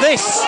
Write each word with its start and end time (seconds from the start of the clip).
This 0.00 0.44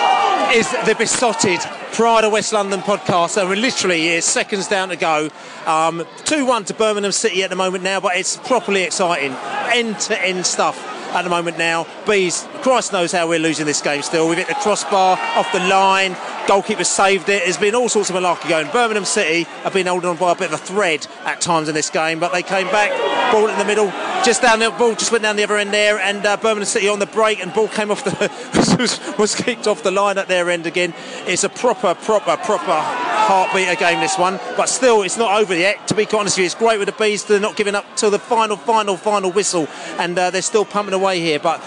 is 0.53 0.71
the 0.85 0.95
Beesotted 0.97 1.59
Pride 1.91 2.23
of 2.23 2.31
West 2.31 2.53
London 2.53 2.79
podcast, 2.79 3.37
and 3.37 3.49
we're 3.49 3.55
literally 3.55 4.21
seconds 4.21 4.67
down 4.67 4.89
to 4.89 4.95
go. 4.95 5.25
Um, 5.65 6.05
2-1 6.23 6.67
to 6.67 6.73
Birmingham 6.73 7.11
City 7.11 7.43
at 7.43 7.49
the 7.49 7.55
moment 7.55 7.83
now, 7.83 7.99
but 7.99 8.15
it's 8.15 8.37
properly 8.37 8.83
exciting. 8.83 9.31
End-to-end 9.73 10.45
stuff 10.45 10.77
at 11.13 11.23
the 11.23 11.29
moment 11.29 11.57
now. 11.57 11.87
Bees, 12.05 12.47
Christ 12.61 12.93
knows 12.93 13.11
how 13.11 13.27
we're 13.27 13.39
losing 13.39 13.65
this 13.65 13.81
game 13.81 14.01
still. 14.01 14.27
We've 14.29 14.37
hit 14.37 14.47
the 14.47 14.55
crossbar, 14.55 15.17
off 15.35 15.51
the 15.51 15.59
line, 15.59 16.15
goalkeeper 16.47 16.83
saved 16.83 17.29
it. 17.29 17.43
There's 17.43 17.57
been 17.57 17.75
all 17.75 17.89
sorts 17.89 18.09
of 18.09 18.15
malarkey 18.15 18.49
going. 18.49 18.71
Birmingham 18.71 19.05
City 19.05 19.43
have 19.63 19.73
been 19.73 19.87
holding 19.87 20.09
on 20.09 20.17
by 20.17 20.31
a 20.31 20.35
bit 20.35 20.53
of 20.53 20.53
a 20.53 20.63
thread 20.63 21.07
at 21.25 21.41
times 21.41 21.67
in 21.67 21.75
this 21.75 21.89
game, 21.89 22.19
but 22.19 22.31
they 22.31 22.43
came 22.43 22.67
back, 22.67 22.91
ball 23.31 23.47
in 23.47 23.57
the 23.57 23.65
middle, 23.65 23.87
just 24.23 24.41
down 24.41 24.59
the 24.59 24.71
ball, 24.71 24.95
just 24.95 25.11
went 25.11 25.23
down 25.23 25.35
the 25.35 25.43
other 25.43 25.57
end 25.57 25.73
there, 25.73 25.99
and 25.99 26.25
uh, 26.25 26.37
Birmingham 26.37 26.65
City 26.65 26.89
on 26.89 26.99
the 26.99 27.05
break, 27.05 27.39
and 27.39 27.53
ball 27.53 27.67
came 27.67 27.91
off 27.91 28.03
the 28.03 28.77
was, 28.79 29.17
was 29.17 29.35
kicked 29.35 29.67
off 29.67 29.83
the 29.83 29.91
line 29.91 30.17
at 30.17 30.27
their 30.27 30.49
end 30.49 30.65
again. 30.65 30.93
It's 31.25 31.43
a 31.43 31.49
proper, 31.49 31.95
proper, 31.95 32.37
proper 32.37 32.79
heartbeat 33.27 33.77
game 33.79 33.99
this 33.99 34.17
one, 34.17 34.39
but 34.55 34.69
still 34.69 35.03
it's 35.03 35.17
not 35.17 35.39
over 35.39 35.55
yet. 35.55 35.87
To 35.87 35.95
be 35.95 36.05
honest 36.05 36.37
with 36.37 36.39
you, 36.39 36.45
it's 36.45 36.55
great 36.55 36.79
with 36.79 36.87
the 36.87 36.93
bees. 36.93 37.25
They're 37.25 37.39
not 37.39 37.55
giving 37.55 37.75
up 37.75 37.85
till 37.95 38.11
the 38.11 38.19
final, 38.19 38.57
final, 38.57 38.97
final 38.97 39.31
whistle, 39.31 39.67
and 39.97 40.17
uh, 40.17 40.29
they're 40.29 40.41
still 40.41 40.65
pumping 40.65 40.93
away 40.93 41.19
here. 41.19 41.39
But 41.39 41.61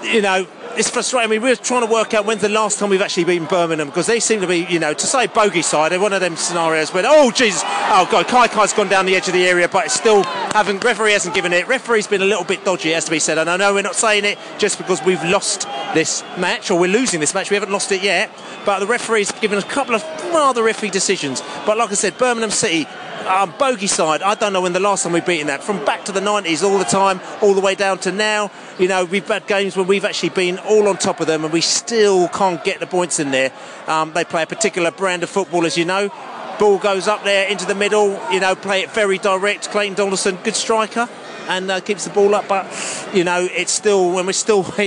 you 0.02 0.22
know, 0.22 0.46
it's 0.76 0.90
frustrating. 0.90 1.28
I 1.28 1.30
mean, 1.30 1.42
we're 1.42 1.56
trying 1.56 1.86
to 1.86 1.92
work 1.92 2.14
out 2.14 2.24
when's 2.24 2.42
the 2.42 2.48
last 2.48 2.78
time 2.78 2.90
we've 2.90 3.00
actually 3.00 3.24
been 3.24 3.44
Birmingham 3.44 3.88
because 3.88 4.06
they 4.06 4.20
seem 4.20 4.40
to 4.40 4.46
be, 4.46 4.66
you 4.68 4.78
know, 4.78 4.92
to 4.92 5.06
say 5.06 5.26
bogey 5.26 5.62
side, 5.62 5.92
they're 5.92 6.00
one 6.00 6.12
of 6.12 6.20
them 6.20 6.36
scenarios 6.36 6.92
where, 6.92 7.04
oh, 7.06 7.30
Jesus, 7.30 7.62
oh, 7.64 8.08
God, 8.10 8.26
Kaikai's 8.26 8.72
gone 8.72 8.88
down 8.88 9.06
the 9.06 9.16
edge 9.16 9.28
of 9.28 9.34
the 9.34 9.46
area, 9.46 9.68
but 9.68 9.86
it's 9.86 9.94
still 9.94 10.22
haven't, 10.22 10.82
referee 10.84 11.12
hasn't 11.12 11.34
given 11.34 11.52
it. 11.52 11.66
Referee's 11.68 12.06
been 12.06 12.22
a 12.22 12.26
little 12.26 12.44
bit 12.44 12.64
dodgy, 12.64 12.90
it 12.90 12.94
has 12.94 13.04
to 13.06 13.10
be 13.10 13.18
said. 13.18 13.38
And 13.38 13.48
I 13.48 13.56
know 13.56 13.74
we're 13.74 13.82
not 13.82 13.96
saying 13.96 14.24
it 14.24 14.38
just 14.58 14.78
because 14.78 15.02
we've 15.02 15.22
lost 15.24 15.66
this 15.94 16.22
match 16.38 16.70
or 16.70 16.78
we're 16.78 16.90
losing 16.90 17.20
this 17.20 17.34
match. 17.34 17.50
We 17.50 17.54
haven't 17.54 17.72
lost 17.72 17.92
it 17.92 18.02
yet, 18.02 18.30
but 18.64 18.80
the 18.80 18.86
referee's 18.86 19.32
given 19.32 19.58
a 19.58 19.62
couple 19.62 19.94
of 19.94 20.02
rather 20.32 20.62
iffy 20.64 20.90
decisions. 20.90 21.42
But 21.66 21.78
like 21.78 21.90
I 21.90 21.94
said, 21.94 22.18
Birmingham 22.18 22.50
City 22.50 22.86
um, 23.26 23.54
bogey 23.58 23.86
side. 23.86 24.22
I 24.22 24.34
don't 24.34 24.52
know 24.52 24.62
when 24.62 24.72
the 24.72 24.80
last 24.80 25.02
time 25.02 25.12
we've 25.12 25.24
beaten 25.24 25.46
that. 25.48 25.62
From 25.62 25.84
back 25.84 26.04
to 26.06 26.12
the 26.12 26.20
90s, 26.20 26.62
all 26.62 26.78
the 26.78 26.84
time, 26.84 27.20
all 27.42 27.54
the 27.54 27.60
way 27.60 27.74
down 27.74 27.98
to 28.00 28.12
now. 28.12 28.50
You 28.78 28.88
know, 28.88 29.04
we've 29.04 29.26
had 29.26 29.46
games 29.46 29.76
where 29.76 29.84
we've 29.84 30.04
actually 30.04 30.30
been 30.30 30.58
all 30.58 30.88
on 30.88 30.96
top 30.96 31.20
of 31.20 31.26
them, 31.26 31.44
and 31.44 31.52
we 31.52 31.60
still 31.60 32.28
can't 32.28 32.62
get 32.64 32.80
the 32.80 32.86
points 32.86 33.18
in 33.18 33.30
there. 33.30 33.52
Um, 33.86 34.12
they 34.12 34.24
play 34.24 34.42
a 34.42 34.46
particular 34.46 34.90
brand 34.90 35.22
of 35.22 35.30
football, 35.30 35.66
as 35.66 35.76
you 35.76 35.84
know. 35.84 36.10
Ball 36.58 36.78
goes 36.78 37.08
up 37.08 37.24
there 37.24 37.48
into 37.48 37.66
the 37.66 37.74
middle. 37.74 38.20
You 38.32 38.40
know, 38.40 38.54
play 38.54 38.82
it 38.82 38.90
very 38.90 39.18
direct. 39.18 39.70
Clayton 39.70 39.94
Donaldson, 39.94 40.38
good 40.44 40.54
striker. 40.54 41.08
And 41.48 41.70
uh, 41.70 41.80
keeps 41.80 42.04
the 42.04 42.10
ball 42.10 42.34
up, 42.34 42.48
but 42.48 42.66
you 43.12 43.22
know 43.22 43.46
it's 43.52 43.70
still 43.70 44.14
when 44.14 44.24
we're 44.24 44.32
still 44.32 44.62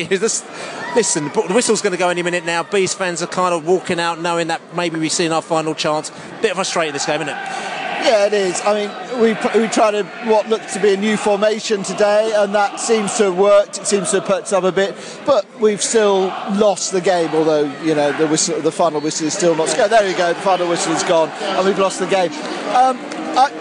listen. 0.96 1.26
The 1.26 1.52
whistle's 1.54 1.84
going 1.84 1.92
to 1.92 2.00
go 2.00 2.10
any 2.10 2.24
minute 2.24 2.46
now. 2.46 2.64
Bees 2.64 2.96
fans 2.96 3.22
are 3.22 3.28
kind 3.28 3.54
of 3.54 3.68
walking 3.68 4.00
out, 4.00 4.20
knowing 4.20 4.48
that 4.48 4.76
maybe 4.76 4.98
we've 5.00 5.12
seen 5.12 5.32
our 5.32 5.44
final 5.44 5.76
chance. 5.76 6.12
Bit 6.42 6.56
frustrating 6.56 6.94
this 6.94 7.06
game, 7.06 7.22
isn't 7.22 7.30
it? 7.30 7.77
Yeah, 8.04 8.28
it 8.28 8.34
is. 8.34 8.62
I 8.64 8.74
mean, 8.74 9.22
we, 9.22 9.34
we 9.60 9.68
tried 9.68 9.96
a, 9.96 10.04
what 10.30 10.48
looked 10.48 10.74
to 10.74 10.80
be 10.80 10.94
a 10.94 10.98
new 10.98 11.18
formation 11.18 11.84
today, 11.84 12.32
and 12.36 12.56
that 12.56 12.80
seems 12.80 13.18
to 13.18 13.26
have 13.26 13.38
worked. 13.38 13.80
It 13.80 13.88
seems 13.88 14.12
to 14.12 14.20
have 14.20 14.28
perked 14.28 14.54
up 14.54 14.64
a 14.64 14.72
bit, 14.72 14.96
but 15.26 15.46
we've 15.60 15.82
still 15.82 16.28
lost 16.54 16.92
the 16.92 17.02
game. 17.02 17.30
Although 17.34 17.72
you 17.82 17.96
know 17.96 18.12
the 18.14 18.28
whistle, 18.28 18.62
the 18.62 18.72
final 18.72 19.02
whistle 19.02 19.28
is 19.28 19.34
still 19.34 19.56
not. 19.56 19.68
There 19.68 20.10
you 20.10 20.16
go. 20.16 20.34
The 20.34 20.40
final 20.42 20.70
whistle 20.70 20.94
is 20.94 21.04
gone, 21.04 21.30
and 21.30 21.66
we've 21.66 21.80
lost 21.80 22.00
the 22.00 22.08
game. 22.08 22.32
Um, 22.74 22.98
I, 23.38 23.52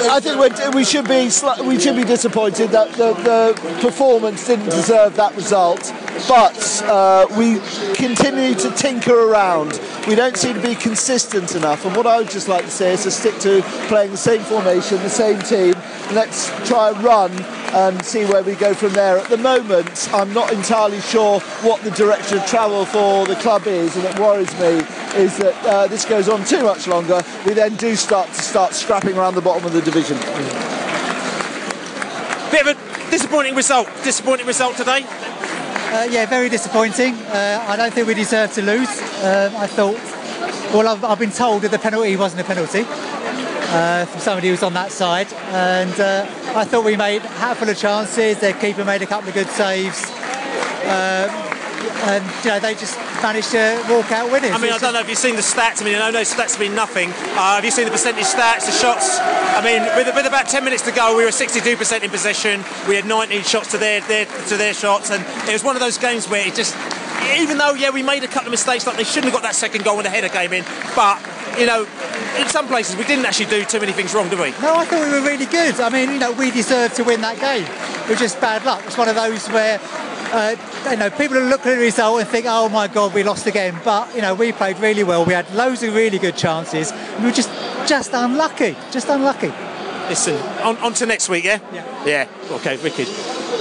I 0.00 0.20
think 0.20 0.74
we 0.74 0.84
should 0.84 1.06
be 1.06 1.30
we 1.66 1.78
should 1.78 1.96
be 1.96 2.04
disappointed 2.04 2.70
that 2.70 2.92
the, 2.92 3.12
the 3.14 3.78
performance 3.80 4.46
didn't 4.46 4.66
deserve 4.66 5.14
that 5.16 5.34
result 5.36 5.92
but 6.28 6.82
uh, 6.84 7.26
we 7.36 7.58
continue 7.94 8.54
to 8.54 8.70
tinker 8.72 9.30
around. 9.30 9.80
We 10.06 10.14
don't 10.14 10.36
seem 10.36 10.54
to 10.54 10.62
be 10.62 10.74
consistent 10.74 11.54
enough. 11.54 11.84
And 11.84 11.94
what 11.96 12.06
I 12.06 12.18
would 12.18 12.30
just 12.30 12.48
like 12.48 12.64
to 12.64 12.70
say 12.70 12.92
is 12.92 13.02
to 13.02 13.10
stick 13.10 13.38
to 13.40 13.62
playing 13.88 14.12
the 14.12 14.16
same 14.16 14.40
formation, 14.42 14.98
the 14.98 15.10
same 15.10 15.40
team. 15.40 15.74
Let's 16.12 16.48
try 16.68 16.90
and 16.90 17.02
run 17.02 17.32
and 17.74 18.04
see 18.04 18.24
where 18.24 18.42
we 18.42 18.54
go 18.54 18.74
from 18.74 18.92
there. 18.92 19.18
At 19.18 19.28
the 19.28 19.36
moment, 19.36 20.08
I'm 20.14 20.32
not 20.32 20.52
entirely 20.52 21.00
sure 21.00 21.40
what 21.62 21.82
the 21.82 21.90
direction 21.90 22.38
of 22.38 22.46
travel 22.46 22.84
for 22.84 23.26
the 23.26 23.36
club 23.36 23.66
is, 23.66 23.96
and 23.96 24.04
it 24.04 24.18
worries 24.18 24.52
me 24.60 25.03
is 25.16 25.38
that 25.38 25.54
uh, 25.64 25.86
this 25.86 26.04
goes 26.04 26.28
on 26.28 26.44
too 26.44 26.62
much 26.62 26.86
longer. 26.86 27.22
We 27.46 27.54
then 27.54 27.76
do 27.76 27.94
start 27.96 28.28
to 28.28 28.42
start 28.42 28.74
scrapping 28.74 29.16
around 29.16 29.34
the 29.34 29.40
bottom 29.40 29.64
of 29.64 29.72
the 29.72 29.82
division. 29.82 30.16
Bit 32.50 32.66
of 32.66 32.76
a 32.76 33.10
disappointing 33.10 33.54
result. 33.54 33.88
Disappointing 34.02 34.46
result 34.46 34.76
today. 34.76 35.04
Uh, 35.04 36.08
yeah, 36.10 36.26
very 36.26 36.48
disappointing. 36.48 37.14
Uh, 37.14 37.64
I 37.68 37.76
don't 37.76 37.92
think 37.92 38.08
we 38.08 38.14
deserve 38.14 38.52
to 38.54 38.62
lose. 38.62 38.88
Uh, 39.22 39.52
I 39.56 39.66
thought, 39.66 39.94
well, 40.74 40.88
I've, 40.88 41.04
I've, 41.04 41.18
been 41.18 41.30
told 41.30 41.62
that 41.62 41.70
the 41.70 41.78
penalty 41.78 42.16
wasn't 42.16 42.42
a 42.42 42.44
penalty 42.44 42.84
uh, 42.88 44.04
from 44.06 44.20
somebody 44.20 44.48
who 44.48 44.52
was 44.52 44.64
on 44.64 44.74
that 44.74 44.90
side, 44.90 45.32
and 45.52 46.00
uh, 46.00 46.26
I 46.56 46.64
thought 46.64 46.84
we 46.84 46.96
made 46.96 47.22
a 47.22 47.28
handful 47.28 47.68
of 47.68 47.78
chances. 47.78 48.40
Their 48.40 48.54
keeper 48.54 48.84
made 48.84 49.02
a 49.02 49.06
couple 49.06 49.28
of 49.28 49.34
good 49.34 49.48
saves. 49.48 50.04
Um, 50.84 51.30
and 52.06 52.24
you 52.44 52.50
know 52.50 52.60
they 52.60 52.74
just 52.74 52.98
managed 53.22 53.50
to 53.52 53.84
walk 53.88 54.10
out 54.12 54.30
winners. 54.30 54.50
I 54.50 54.58
mean, 54.58 54.72
I 54.72 54.78
don't 54.78 54.92
know 54.92 55.00
if 55.00 55.08
you've 55.08 55.18
seen 55.18 55.36
the 55.36 55.42
stats. 55.42 55.82
I 55.82 55.84
mean, 55.84 55.96
I 55.96 55.98
know 55.98 56.12
those 56.12 56.32
stats 56.32 56.58
mean 56.58 56.74
nothing. 56.74 57.10
Uh, 57.10 57.56
have 57.56 57.64
you 57.64 57.70
seen 57.70 57.84
the 57.84 57.90
percentage 57.90 58.24
stats, 58.24 58.66
the 58.66 58.72
shots? 58.72 59.18
I 59.20 59.62
mean, 59.64 59.82
with, 59.96 60.14
with 60.14 60.26
about 60.26 60.48
10 60.48 60.64
minutes 60.64 60.82
to 60.82 60.92
go, 60.92 61.16
we 61.16 61.24
were 61.24 61.30
62% 61.30 62.02
in 62.02 62.10
possession. 62.10 62.64
We 62.88 62.96
had 62.96 63.06
19 63.06 63.42
shots 63.42 63.70
to 63.72 63.78
their, 63.78 64.00
their 64.02 64.26
to 64.26 64.56
their 64.56 64.74
shots, 64.74 65.10
and 65.10 65.24
it 65.48 65.52
was 65.52 65.64
one 65.64 65.76
of 65.76 65.80
those 65.80 65.98
games 65.98 66.28
where 66.28 66.46
it 66.46 66.54
just 66.54 66.74
even 67.36 67.58
though 67.58 67.72
yeah 67.74 67.90
we 67.90 68.02
made 68.02 68.22
a 68.22 68.28
couple 68.28 68.48
of 68.48 68.50
mistakes 68.50 68.86
like 68.86 68.96
they 68.96 69.04
shouldn't 69.04 69.26
have 69.26 69.32
got 69.32 69.42
that 69.42 69.54
second 69.54 69.84
goal 69.84 69.96
when 69.96 70.04
the 70.04 70.10
header 70.10 70.28
came 70.28 70.52
in 70.52 70.64
but 70.94 71.16
you 71.58 71.64
know 71.64 71.86
in 72.38 72.48
some 72.48 72.66
places 72.66 72.96
we 72.96 73.04
didn't 73.04 73.24
actually 73.24 73.46
do 73.46 73.64
too 73.64 73.80
many 73.80 73.92
things 73.92 74.12
wrong 74.12 74.28
did 74.28 74.38
we 74.38 74.50
no 74.60 74.76
I 74.76 74.84
thought 74.84 75.00
we 75.06 75.12
were 75.12 75.24
really 75.24 75.46
good 75.46 75.80
I 75.80 75.88
mean 75.88 76.10
you 76.10 76.18
know 76.18 76.32
we 76.32 76.50
deserved 76.50 76.96
to 76.96 77.04
win 77.04 77.20
that 77.22 77.38
game 77.40 77.64
it 77.64 78.10
was 78.10 78.18
just 78.18 78.40
bad 78.40 78.64
luck 78.64 78.82
it's 78.84 78.98
one 78.98 79.08
of 79.08 79.14
those 79.14 79.46
where 79.48 79.78
uh, 80.34 80.56
you 80.90 80.96
know, 80.96 81.10
people 81.10 81.38
look 81.38 81.64
at 81.64 81.76
the 81.76 81.80
result 81.80 82.20
and 82.20 82.28
think, 82.28 82.46
oh 82.48 82.68
my 82.68 82.88
God, 82.88 83.14
we 83.14 83.22
lost 83.22 83.46
again. 83.46 83.78
But, 83.84 84.12
you 84.16 84.20
know, 84.20 84.34
we 84.34 84.50
played 84.50 84.78
really 84.80 85.04
well. 85.04 85.24
We 85.24 85.32
had 85.32 85.48
loads 85.54 85.82
of 85.84 85.94
really 85.94 86.18
good 86.18 86.36
chances. 86.36 86.92
We 87.20 87.26
were 87.26 87.30
just, 87.30 87.50
just 87.88 88.10
unlucky, 88.12 88.76
just 88.90 89.08
unlucky. 89.08 89.52
Listen, 90.08 90.34
on, 90.62 90.76
on 90.78 90.92
to 90.94 91.06
next 91.06 91.28
week, 91.28 91.44
yeah? 91.44 91.60
Yeah. 91.72 92.04
Yeah, 92.04 92.28
okay, 92.56 92.76
wicked. 92.82 93.06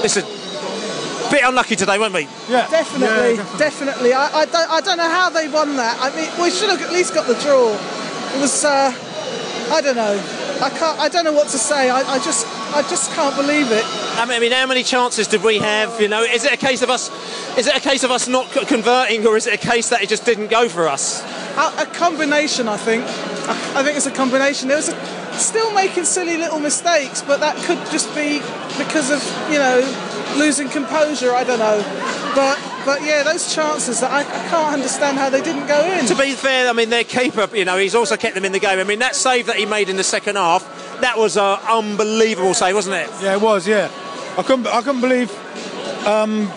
Listen, 0.02 0.24
a 0.24 1.31
bit 1.31 1.44
unlucky 1.46 1.75
today, 1.75 2.00
weren't 2.00 2.14
we? 2.14 2.28
Yeah. 2.50 2.68
Definitely, 2.70 3.36
yeah, 3.36 3.58
definitely. 3.58 4.14
I, 4.14 4.25
I, 4.40 4.46
don't, 4.46 4.72
I 4.72 4.81
don't 4.81 4.98
know 4.98 5.10
how 5.10 5.30
they 5.30 5.48
won 5.48 5.75
that. 5.78 5.98
I 6.02 6.10
mean, 6.16 6.30
we 6.42 6.50
should 6.50 6.72
have 6.72 6.81
at 6.81 6.92
least 6.92 7.14
got 7.14 7.28
the 7.28 7.36
draw. 7.36 7.70
It 8.36 8.42
was, 8.42 8.66
uh, 8.66 8.92
I 9.72 9.80
don't 9.81 9.96
know. 9.96 10.20
I 10.62 10.70
can't. 10.70 11.00
I 11.00 11.10
don't 11.10 11.24
know 11.24 11.34
what 11.34 11.50
to 11.50 11.58
say. 11.58 11.90
I, 11.90 12.02
I 12.02 12.18
just 12.20 12.46
I 12.74 12.81
just 12.90 13.12
can't 13.12 13.36
believe 13.36 13.72
it. 13.72 13.84
I 14.18 14.40
mean, 14.40 14.52
how 14.52 14.66
many 14.66 14.84
chances 14.84 15.28
did 15.28 15.44
we 15.44 15.60
have? 15.60 16.02
You 16.02 16.08
know, 16.08 16.24
is 16.24 16.44
it 16.44 16.52
a 16.52 16.58
case 16.58 16.81
of 16.81 16.90
us? 16.90 17.10
Is 17.58 17.68
it 17.68 17.75
a 17.75 17.80
case 17.80 18.04
of 18.04 18.10
us 18.10 18.28
not 18.28 18.50
converting, 18.52 19.25
or 19.28 19.38
is 19.38 19.46
it 19.46 19.54
a 19.54 19.58
case 19.58 19.90
that 19.90 20.02
it 20.02 20.10
just 20.10 20.25
didn't 20.25 20.48
go 20.48 20.68
for 20.68 20.88
us? 20.88 21.22
A, 21.56 21.84
a 21.84 21.86
combination, 21.94 22.68
I 22.68 22.78
think. 22.78 23.04
I, 23.06 23.80
I 23.80 23.84
think 23.84 23.96
it's 23.96 24.08
a 24.08 24.12
combination. 24.12 24.70
There 24.70 24.78
was 24.78 24.90
a, 24.90 25.38
still 25.38 25.72
making 25.74 26.06
silly 26.06 26.38
little 26.38 26.60
mistakes, 26.60 27.22
but 27.22 27.40
that 27.42 27.56
could 27.58 27.78
just 27.92 28.14
be 28.16 28.40
because 28.78 29.12
of 29.12 29.22
you 29.52 29.60
know 29.60 29.81
losing 30.36 30.68
composure. 30.70 31.31
I 31.31 31.44
don't 31.44 31.60
know, 31.60 31.78
but 32.34 32.58
but 32.86 33.04
yeah, 33.04 33.24
those 33.24 33.54
chances 33.54 34.02
that 34.02 34.12
I, 34.12 34.22
I 34.22 34.50
can't 34.50 34.74
understand 34.74 35.18
how 35.18 35.30
they 35.30 35.42
didn't 35.42 35.68
go 35.68 35.80
in. 35.92 36.06
To 36.08 36.16
be 36.16 36.34
fair, 36.34 36.70
I 36.70 36.74
mean, 36.74 36.90
their 36.90 37.04
keeper, 37.04 37.48
you 37.56 37.66
know, 37.66 37.78
he's 37.78 37.96
also 37.96 38.18
kept 38.18 38.36
them 38.36 38.46
in 38.46 38.52
the 38.52 38.60
game. 38.60 38.80
I 38.80 38.84
mean, 38.84 39.00
that 39.00 39.16
save 39.16 39.46
that 39.46 39.56
he 39.56 39.66
made 39.66 39.90
in 39.90 39.96
the 39.96 40.04
second 40.04 40.36
half, 40.36 40.64
that 41.03 41.17
was 41.17 41.35
an 41.35 41.59
unbelievable 41.69 42.53
save, 42.53 42.75
wasn't 42.75 42.95
it? 42.95 43.09
Yeah, 43.21 43.33
it 43.33 43.41
was. 43.41 43.67
Yeah, 43.67 43.91
I 44.38 44.44
couldn't. 44.44 44.67
I 44.67 44.81
couldn't 44.81 45.01
believe. 45.01 45.29
Um, 46.07 46.47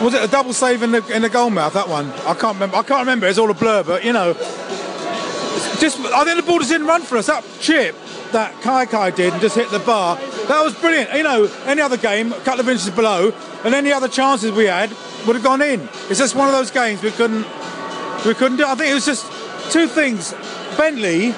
was 0.00 0.14
it 0.14 0.22
a 0.22 0.28
double 0.28 0.52
save 0.52 0.82
in 0.82 0.92
the 0.92 1.04
in 1.14 1.22
the 1.22 1.28
goal 1.28 1.50
mouth? 1.50 1.74
That 1.74 1.88
one. 1.88 2.06
I 2.24 2.34
can't 2.34 2.54
remember. 2.54 2.76
I 2.76 2.82
can't 2.82 3.00
remember. 3.00 3.26
It's 3.26 3.38
all 3.38 3.50
a 3.50 3.54
blur. 3.54 3.82
But 3.82 4.04
you 4.04 4.12
know, 4.12 4.34
just 5.80 5.98
I 6.00 6.24
think 6.24 6.36
the 6.36 6.44
ball 6.46 6.60
just 6.60 6.70
didn't 6.70 6.86
run 6.86 7.02
for 7.02 7.18
us. 7.18 7.26
That 7.26 7.44
chip 7.60 7.96
that 8.30 8.54
Kaikai 8.62 9.14
did 9.14 9.32
and 9.32 9.42
just 9.42 9.56
hit 9.56 9.70
the 9.70 9.80
bar. 9.80 10.16
That 10.46 10.62
was 10.62 10.74
brilliant. 10.74 11.12
You 11.12 11.24
know, 11.24 11.50
any 11.66 11.82
other 11.82 11.96
game, 11.96 12.32
a 12.32 12.40
couple 12.40 12.60
of 12.60 12.68
inches 12.68 12.90
below, 12.90 13.32
and 13.64 13.74
any 13.74 13.92
other 13.92 14.08
chances 14.08 14.52
we 14.52 14.66
had 14.66 14.90
would 15.26 15.34
have 15.34 15.42
gone 15.42 15.62
in. 15.62 15.80
It's 16.08 16.18
just 16.18 16.36
one 16.36 16.46
of 16.46 16.54
those 16.54 16.70
games 16.70 17.02
we 17.02 17.10
couldn't 17.10 17.44
we 18.24 18.34
couldn't 18.34 18.58
do. 18.58 18.66
I 18.66 18.76
think 18.76 18.92
it 18.92 18.94
was 18.94 19.04
just 19.04 19.26
two 19.72 19.88
things. 19.88 20.32
Bentley, 20.76 21.34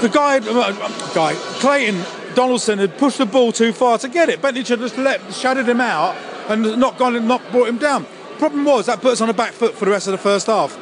the 0.00 0.08
guy, 0.08 0.38
uh, 0.38 1.14
guy 1.14 1.34
Clayton 1.60 2.02
Donaldson 2.34 2.78
had 2.78 2.98
pushed 2.98 3.18
the 3.18 3.26
ball 3.26 3.50
too 3.50 3.72
far 3.72 3.98
to 3.98 4.08
get 4.08 4.28
it. 4.28 4.42
Bentley 4.42 4.62
should 4.62 4.80
have 4.80 4.90
just 4.90 4.98
let 4.98 5.20
shadowed 5.32 5.68
him 5.68 5.80
out 5.80 6.14
and 6.48 6.78
not 6.78 6.98
gone 6.98 7.16
and 7.16 7.26
not 7.26 7.42
brought 7.50 7.68
him 7.68 7.78
down. 7.78 8.06
Problem 8.38 8.64
was 8.64 8.86
that 8.86 9.00
put 9.00 9.12
us 9.12 9.20
on 9.22 9.30
a 9.30 9.32
back 9.32 9.52
foot 9.52 9.74
for 9.74 9.86
the 9.86 9.90
rest 9.90 10.06
of 10.06 10.12
the 10.12 10.18
first 10.18 10.46
half. 10.46 10.76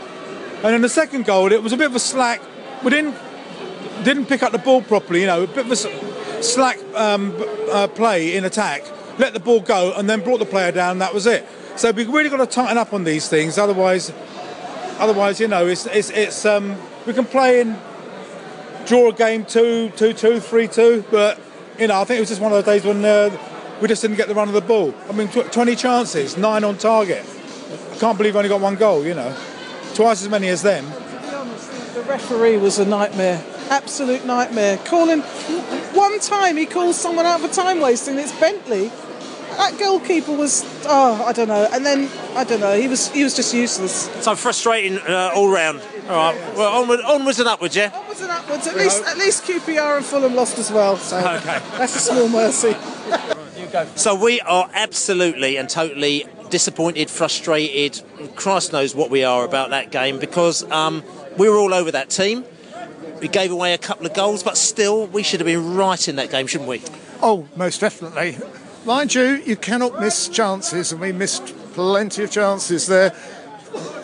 And 0.64 0.75
in 0.75 0.82
the 0.82 0.88
second 0.88 1.26
goal, 1.26 1.52
it 1.52 1.62
was 1.62 1.72
a 1.72 1.76
bit 1.76 1.87
of 1.87 1.94
a 1.94 2.00
slack. 2.00 2.43
We 2.82 2.90
didn't 2.90 3.14
didn't 4.02 4.26
pick 4.26 4.43
up 4.43 4.50
the 4.50 4.58
ball 4.58 4.82
properly. 4.82 5.20
You 5.20 5.26
know, 5.26 5.44
a 5.44 5.46
bit 5.46 5.67
of 5.67 5.70
a 5.70 6.43
slack 6.43 6.78
um, 6.94 7.34
uh, 7.70 7.87
play 7.87 8.37
in 8.37 8.44
attack. 8.44 8.82
Let 9.19 9.32
the 9.32 9.40
ball 9.40 9.60
go 9.60 9.93
and 9.96 10.10
then 10.10 10.22
brought 10.22 10.40
the 10.40 10.46
player 10.46 10.72
down. 10.72 10.99
That 10.99 11.14
was 11.14 11.26
it. 11.26 11.46
So 11.76 11.93
we 11.93 12.05
really 12.05 12.31
got 12.31 12.38
to 12.38 12.46
tighten 12.46 12.78
up 12.78 12.93
on 12.93 13.05
these 13.05 13.28
things. 13.28 13.58
Otherwise, 13.58 14.12
otherwise, 14.99 15.38
you 15.38 15.46
know, 15.46 15.67
it's 15.67 15.87
it's, 15.87 16.10
it's 16.10 16.44
um, 16.44 16.76
we 17.06 17.12
can 17.12 17.26
play 17.26 17.60
in 17.60 17.78
draw 18.86 19.08
a 19.08 19.12
game 19.12 19.44
two, 19.44 19.90
two, 19.90 20.12
two, 20.12 20.40
three, 20.40 20.69
two. 20.69 21.04
But 21.10 21.40
you 21.78 21.86
know, 21.88 22.00
I 22.00 22.04
think 22.04 22.19
it 22.19 22.20
was 22.20 22.28
just 22.28 22.40
one 22.40 22.52
of 22.52 22.64
those 22.64 22.82
days 22.82 22.84
when 22.84 23.04
uh, 23.04 23.36
we 23.81 23.88
just 23.88 24.02
didn't 24.02 24.16
get 24.16 24.28
the 24.28 24.34
run 24.34 24.48
of 24.48 24.54
the 24.54 24.60
ball. 24.60 24.94
I 25.08 25.12
mean, 25.12 25.28
tw- 25.28 25.52
20 25.52 25.76
chances, 25.76 26.36
nine 26.36 26.64
on 26.64 26.78
target. 26.78 27.25
I 27.92 27.96
can't 27.96 28.16
believe 28.16 28.34
we 28.34 28.38
only 28.38 28.48
got 28.48 28.60
one 28.60 28.76
goal. 28.76 29.04
You 29.04 29.14
know, 29.14 29.36
twice 29.94 30.22
as 30.22 30.28
many 30.28 30.48
as 30.48 30.62
them. 30.62 30.84
To 30.84 30.98
be 30.98 31.34
honest, 31.34 31.94
the 31.94 32.02
referee 32.02 32.56
was 32.58 32.78
a 32.78 32.84
nightmare. 32.84 33.42
Absolute 33.70 34.25
nightmare. 34.26 34.78
Calling 34.84 35.20
one 35.20 36.20
time 36.20 36.56
he 36.56 36.66
calls 36.66 37.00
someone 37.00 37.26
out 37.26 37.40
for 37.40 37.48
time 37.48 37.81
wasting. 37.81 38.19
It's 38.19 38.38
Bentley. 38.38 38.90
That 39.56 39.78
goalkeeper 39.78 40.32
was 40.32 40.64
oh 40.86 41.25
I 41.25 41.32
don't 41.32 41.48
know. 41.48 41.69
And 41.72 41.86
then 41.86 42.10
I 42.36 42.44
don't 42.44 42.60
know. 42.60 42.78
He 42.78 42.88
was 42.88 43.10
he 43.10 43.25
was 43.25 43.34
just 43.34 43.54
useless. 43.54 44.10
So 44.22 44.34
frustrating 44.34 44.98
uh, 44.98 45.31
all 45.34 45.50
round. 45.50 45.81
All 46.09 46.11
right, 46.33 46.55
well, 46.56 46.83
onward, 46.83 47.01
onwards 47.01 47.39
and 47.41 47.49
upwards, 47.49 47.75
yeah. 47.75 47.91
Upwards 47.95 48.21
and 48.21 48.31
upwards. 48.31 48.67
At 48.67 48.77
least 48.77 49.03
at 49.05 49.17
least 49.17 49.45
QPR 49.45 49.97
and 49.97 50.05
Fulham 50.05 50.35
lost 50.35 50.59
as 50.59 50.71
well. 50.71 50.97
So 50.99 51.17
Okay. 51.19 51.61
that's 51.79 51.97
a 51.97 51.99
small 51.99 52.29
mercy. 52.29 52.77
So 53.97 54.15
we 54.15 54.41
are 54.43 54.69
absolutely 54.75 55.56
and 55.56 55.69
totally 55.69 56.27
disappointed, 56.51 57.11
frustrated. 57.11 58.03
Christ 58.37 58.73
knows 58.73 58.95
what 58.95 59.11
we 59.11 59.25
are 59.25 59.45
about 59.45 59.71
that 59.71 59.91
game 59.91 60.19
because 60.19 60.62
um, 60.71 61.03
we 61.39 61.49
were 61.49 61.56
all 61.56 61.73
over 61.75 61.91
that 61.91 62.11
team. 62.11 62.45
We 63.21 63.29
gave 63.29 63.51
away 63.51 63.73
a 63.73 63.79
couple 63.79 64.06
of 64.06 64.12
goals, 64.15 64.43
but 64.43 64.56
still, 64.59 65.06
we 65.06 65.23
should 65.23 65.41
have 65.41 65.47
been 65.47 65.75
right 65.75 66.06
in 66.06 66.17
that 66.17 66.31
game, 66.31 66.47
shouldn't 66.47 66.69
we? 66.69 66.83
Oh, 67.23 67.49
most 67.56 67.81
definitely. 67.81 68.37
Mind 68.85 69.15
you, 69.15 69.43
you 69.47 69.56
cannot 69.56 69.99
miss 69.99 70.29
chances, 70.29 70.93
and 70.93 71.01
we 71.01 71.11
missed 71.12 71.55
plenty 71.73 72.23
of 72.23 72.31
chances 72.31 72.87
there. 72.87 73.15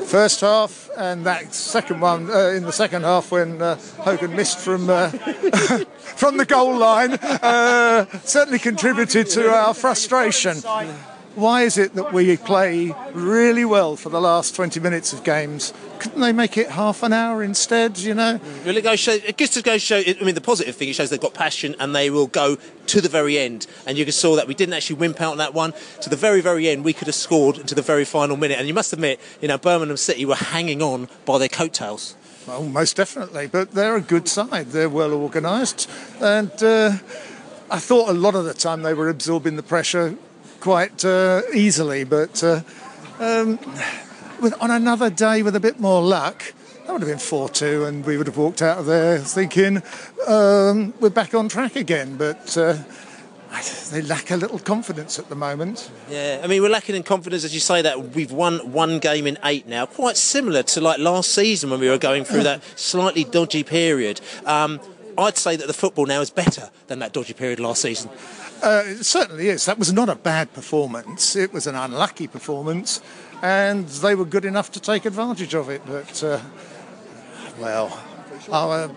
First 0.07 0.41
half, 0.41 0.91
and 0.97 1.25
that 1.27 1.55
second 1.55 2.01
one 2.01 2.31
uh, 2.31 2.49
in 2.49 2.65
the 2.65 2.73
second 2.73 3.03
half 3.03 3.31
when 3.31 3.61
uh, 3.63 3.77
Hogan 3.99 4.35
missed 4.35 4.59
from 4.59 4.91
uh, 4.91 5.09
from 5.99 6.37
the 6.37 6.45
goal 6.45 6.77
line, 6.77 7.13
uh, 7.13 8.07
certainly 8.25 8.59
contributed 8.59 9.29
to 9.31 9.51
our 9.51 9.75
frustration. 9.75 10.57
Why 11.37 11.63
is 11.63 11.79
it 11.79 11.95
that 11.95 12.13
we 12.13 12.37
play 12.37 12.93
really 13.13 13.65
well 13.65 13.97
for 13.97 14.09
the 14.09 14.21
last 14.21 14.57
20 14.57 14.81
minutes 14.81 15.13
of 15.13 15.23
games? 15.23 15.73
Couldn't 16.01 16.21
they 16.21 16.33
make 16.33 16.57
it 16.57 16.71
half 16.71 17.03
an 17.03 17.13
hour 17.13 17.43
instead? 17.43 17.99
You 17.99 18.15
know. 18.15 18.41
Well, 18.65 18.77
it 18.77 18.83
goes 18.83 18.99
show. 18.99 19.13
It 19.13 19.37
just 19.37 19.55
to 19.55 19.63
go 19.63 19.77
show. 19.77 19.99
I 19.99 20.17
mean, 20.25 20.35
the 20.35 20.41
positive 20.41 20.75
thing 20.75 20.89
it 20.89 20.95
shows 20.95 21.11
they've 21.11 21.21
got 21.21 21.35
passion 21.35 21.77
and 21.79 21.95
they 21.95 22.09
will 22.09 22.27
go 22.27 22.57
to 22.87 23.01
the 23.01 23.09
very 23.09 23.39
end. 23.39 23.67
And 23.87 23.99
you 23.99 24.11
saw 24.11 24.35
that 24.37 24.49
we 24.49 24.55
didn't 24.55 24.75
actually 24.75 24.97
wimp 24.97 25.21
out 25.21 25.33
on 25.33 25.39
that 25.39 25.53
one 25.53 25.75
to 26.01 26.09
the 26.09 26.17
very, 26.17 26.41
very 26.41 26.69
end. 26.69 26.85
We 26.85 26.95
could 26.95 27.07
have 27.07 27.15
scored 27.15 27.59
into 27.59 27.75
the 27.75 27.83
very 27.83 28.07
final 28.07 28.37
minute. 28.37 28.59
And 28.59 28.67
you 28.67 28.75
must 28.75 28.93
admit, 28.93 29.21
you 29.41 29.49
know, 29.49 29.59
Birmingham 29.59 29.99
City 29.99 30.25
were 30.25 30.35
hanging 30.35 30.81
on 30.83 31.09
by 31.27 31.39
their 31.39 31.49
coattails. 31.49 32.17
Well, 32.47 32.65
most 32.65 32.97
definitely, 32.97 33.47
but 33.47 33.73
they're 33.73 33.97
a 33.97 34.01
good 34.01 34.27
side. 34.27 34.69
They're 34.69 34.89
well 34.89 35.13
organised, 35.13 35.91
and 36.21 36.51
uh, 36.63 36.93
I 37.71 37.79
thought 37.79 38.09
a 38.09 38.15
lot 38.15 38.35
of 38.35 38.45
the 38.47 38.55
time 38.55 38.83
they 38.83 38.95
were 38.95 39.11
absorbing 39.11 39.57
the 39.57 39.63
pressure 39.63 40.17
quite 40.59 41.05
uh, 41.05 41.43
easily. 41.55 42.05
But 42.05 42.43
uh, 42.43 42.63
um, 43.19 43.59
with, 44.41 44.61
on 44.61 44.71
another 44.71 45.11
day 45.11 45.43
with 45.43 45.57
a 45.57 45.61
bit 45.61 45.81
more 45.81 46.03
luck, 46.03 46.55
that 46.87 46.93
would 46.93 47.03
have 47.03 47.09
been 47.09 47.19
4 47.19 47.49
2, 47.49 47.85
and 47.85 48.05
we 48.05 48.17
would 48.17 48.27
have 48.27 48.37
walked 48.37 48.63
out 48.63 48.79
of 48.79 48.87
there 48.87 49.19
thinking 49.19 49.83
um, 50.27 50.93
we're 51.01 51.11
back 51.11 51.35
on 51.35 51.49
track 51.49 51.77
again. 51.77 52.17
But 52.17 52.57
uh, 52.57 52.77
they 53.91 54.03
lack 54.03 54.31
a 54.31 54.37
little 54.37 54.59
confidence 54.59 55.19
at 55.19 55.29
the 55.29 55.35
moment. 55.35 55.91
Yeah, 56.09 56.41
I 56.43 56.47
mean, 56.47 56.63
we're 56.63 56.71
lacking 56.71 56.97
in 56.97 57.03
confidence 57.03 57.45
as 57.45 57.53
you 57.53 57.61
say 57.61 57.83
that 57.83 58.15
we've 58.15 58.33
won 58.33 58.73
one 58.73 58.99
game 58.99 59.27
in 59.27 59.39
eight 59.45 59.67
now, 59.67 59.87
quite 59.87 60.17
similar 60.17 60.63
to 60.65 60.81
like 60.81 60.99
last 60.99 61.33
season 61.33 61.71
when 61.71 61.81
we 61.81 61.89
were 61.89 61.99
going 61.99 62.25
through 62.25 62.45
that 62.45 62.63
slightly 62.77 63.25
dodgy 63.25 63.63
period. 63.63 64.21
Um, 64.47 64.81
I'd 65.19 65.37
say 65.37 65.57
that 65.57 65.67
the 65.67 65.75
football 65.75 66.07
now 66.07 66.21
is 66.21 66.31
better 66.31 66.71
than 66.87 67.01
that 67.01 67.13
dodgy 67.13 67.35
period 67.35 67.61
last 67.61 67.83
season. 67.83 68.11
Uh, 68.63 68.83
it 68.87 69.05
certainly 69.05 69.49
is. 69.49 69.65
That 69.65 69.79
was 69.79 69.93
not 69.93 70.09
a 70.09 70.15
bad 70.15 70.53
performance. 70.53 71.35
It 71.35 71.53
was 71.53 71.67
an 71.67 71.75
unlucky 71.75 72.27
performance, 72.27 73.01
and 73.43 73.87
they 73.89 74.15
were 74.15 74.25
good 74.25 74.45
enough 74.45 74.71
to 74.73 74.81
take 74.81 75.05
advantage 75.05 75.55
of 75.55 75.69
it. 75.69 75.83
But 75.87 76.23
uh, 76.23 76.41
well, 77.59 77.99
uh, 78.51 78.89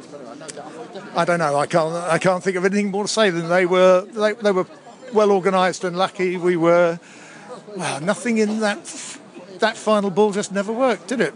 I 1.15 1.25
don't 1.25 1.39
know. 1.39 1.55
I 1.55 1.65
can't. 1.65 1.93
I 1.93 2.17
can't 2.17 2.43
think 2.43 2.57
of 2.57 2.65
anything 2.65 2.91
more 2.91 3.03
to 3.03 3.07
say 3.09 3.29
than 3.29 3.49
they 3.49 3.65
were. 3.65 4.01
They, 4.01 4.33
they 4.33 4.51
were 4.51 4.67
well 5.13 5.31
organised 5.31 5.83
and 5.83 5.97
lucky. 5.97 6.37
We 6.37 6.57
were. 6.57 6.99
Well, 7.75 8.01
nothing 8.01 8.37
in 8.37 8.59
that 8.59 8.85
that 9.59 9.77
final 9.77 10.09
ball 10.09 10.31
just 10.31 10.51
never 10.51 10.71
worked, 10.71 11.07
did 11.07 11.21
it? 11.21 11.33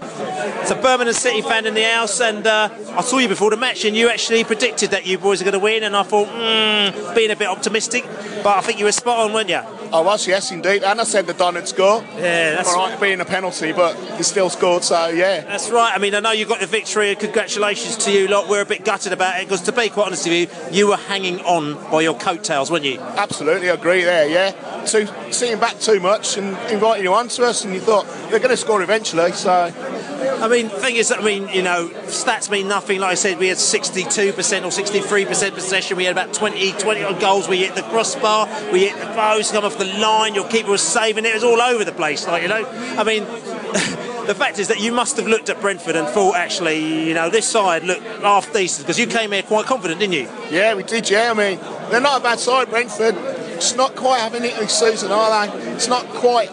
It's 0.00 0.70
a 0.70 0.76
Birmingham 0.76 1.14
City 1.14 1.42
fan 1.42 1.66
in 1.66 1.74
the 1.74 1.82
house, 1.82 2.20
and 2.20 2.46
uh, 2.46 2.68
I 2.92 3.02
saw 3.02 3.18
you 3.18 3.28
before 3.28 3.50
the 3.50 3.56
match, 3.56 3.84
and 3.84 3.96
you 3.96 4.08
actually 4.08 4.44
predicted 4.44 4.90
that 4.90 5.06
you 5.06 5.18
boys 5.18 5.40
are 5.40 5.44
going 5.44 5.54
to 5.54 5.58
win, 5.58 5.82
and 5.82 5.96
I 5.96 6.02
thought, 6.02 6.28
mm, 6.28 7.14
being 7.14 7.30
a 7.30 7.36
bit 7.36 7.48
optimistic, 7.48 8.04
but 8.44 8.56
I 8.56 8.60
think 8.60 8.78
you 8.78 8.84
were 8.84 8.92
spot 8.92 9.18
on, 9.18 9.32
weren't 9.32 9.48
you? 9.48 9.60
Oh, 9.90 10.02
I 10.02 10.04
was, 10.04 10.26
yes, 10.26 10.52
indeed. 10.52 10.82
And 10.82 11.00
I 11.00 11.04
said 11.04 11.26
the 11.26 11.34
Don 11.34 11.54
would 11.54 11.66
score. 11.66 12.02
Yeah, 12.16 12.56
that's 12.56 12.68
All 12.68 12.88
right, 12.88 13.00
being 13.00 13.20
a 13.20 13.24
penalty, 13.24 13.72
but 13.72 13.96
he 14.16 14.22
still 14.22 14.50
scored, 14.50 14.84
so 14.84 15.08
yeah. 15.08 15.40
That's 15.40 15.70
right. 15.70 15.92
I 15.94 15.98
mean, 15.98 16.14
I 16.14 16.20
know 16.20 16.32
you 16.32 16.46
got 16.46 16.60
the 16.60 16.66
victory, 16.66 17.10
and 17.10 17.18
congratulations 17.18 17.96
to 18.04 18.12
you 18.12 18.28
lot. 18.28 18.48
We're 18.48 18.62
a 18.62 18.66
bit 18.66 18.84
gutted 18.84 19.12
about 19.12 19.40
it 19.40 19.46
because, 19.46 19.62
to 19.62 19.72
be 19.72 19.88
quite 19.88 20.06
honest 20.06 20.26
with 20.26 20.34
you, 20.34 20.76
you 20.76 20.88
were 20.88 20.96
hanging 20.96 21.40
on 21.40 21.74
by 21.90 22.02
your 22.02 22.18
coattails, 22.18 22.70
weren't 22.70 22.84
you? 22.84 23.00
Absolutely, 23.00 23.70
I 23.70 23.74
agree 23.74 24.04
there, 24.04 24.28
yeah. 24.28 24.84
Too, 24.84 25.06
sitting 25.32 25.58
back 25.58 25.78
too 25.80 26.00
much 26.00 26.36
and 26.36 26.48
inviting 26.70 27.04
you 27.04 27.14
on 27.14 27.28
to 27.28 27.44
us, 27.44 27.64
and 27.64 27.74
you 27.74 27.80
thought 27.80 28.06
they're 28.30 28.40
going 28.40 28.50
to 28.50 28.56
score 28.56 28.82
eventually, 28.82 29.32
so. 29.32 29.72
I 30.18 30.48
mean, 30.48 30.68
the 30.68 30.78
thing 30.78 30.96
is, 30.96 31.12
I 31.12 31.20
mean, 31.20 31.48
you 31.48 31.62
know, 31.62 31.88
stats 32.06 32.50
mean 32.50 32.68
nothing. 32.68 33.00
Like 33.00 33.12
I 33.12 33.14
said, 33.14 33.38
we 33.38 33.48
had 33.48 33.56
62% 33.56 34.06
or 34.06 34.68
63% 34.70 35.54
possession. 35.54 35.96
We 35.96 36.04
had 36.04 36.12
about 36.12 36.34
20, 36.34 36.72
20 36.72 37.02
odd 37.02 37.20
goals. 37.20 37.48
We 37.48 37.58
hit 37.58 37.74
the 37.74 37.82
crossbar, 37.82 38.48
we 38.72 38.86
hit 38.86 38.98
the 38.98 39.06
post, 39.14 39.52
come 39.52 39.64
off 39.64 39.78
the 39.78 39.84
line. 39.84 40.34
Your 40.34 40.48
keeper 40.48 40.70
was 40.70 40.82
saving 40.82 41.24
it. 41.24 41.28
It 41.28 41.34
was 41.34 41.44
all 41.44 41.60
over 41.60 41.84
the 41.84 41.92
place. 41.92 42.26
Like 42.26 42.42
you 42.42 42.48
know, 42.48 42.64
I 42.98 43.04
mean. 43.04 43.26
The 44.28 44.34
fact 44.34 44.58
is 44.58 44.68
that 44.68 44.78
you 44.78 44.92
must 44.92 45.16
have 45.16 45.26
looked 45.26 45.48
at 45.48 45.58
Brentford 45.58 45.96
and 45.96 46.06
thought, 46.06 46.36
actually, 46.36 47.06
you 47.08 47.14
know, 47.14 47.30
this 47.30 47.48
side 47.48 47.82
looked 47.84 48.02
half 48.20 48.52
decent 48.52 48.86
because 48.86 48.98
you 48.98 49.06
came 49.06 49.32
here 49.32 49.42
quite 49.42 49.64
confident, 49.64 50.00
didn't 50.00 50.12
you? 50.12 50.28
Yeah, 50.50 50.74
we 50.74 50.82
did, 50.82 51.08
yeah. 51.08 51.30
I 51.30 51.34
mean, 51.34 51.58
they're 51.90 52.02
not 52.02 52.20
a 52.20 52.22
bad 52.22 52.38
side, 52.38 52.68
Brentford. 52.68 53.14
It's 53.58 53.74
not 53.74 53.96
quite 53.96 54.20
having 54.20 54.44
it 54.44 54.54
this 54.56 54.78
season, 54.78 55.12
are 55.12 55.48
they? 55.48 55.72
It's 55.72 55.88
not 55.88 56.04
quite. 56.08 56.50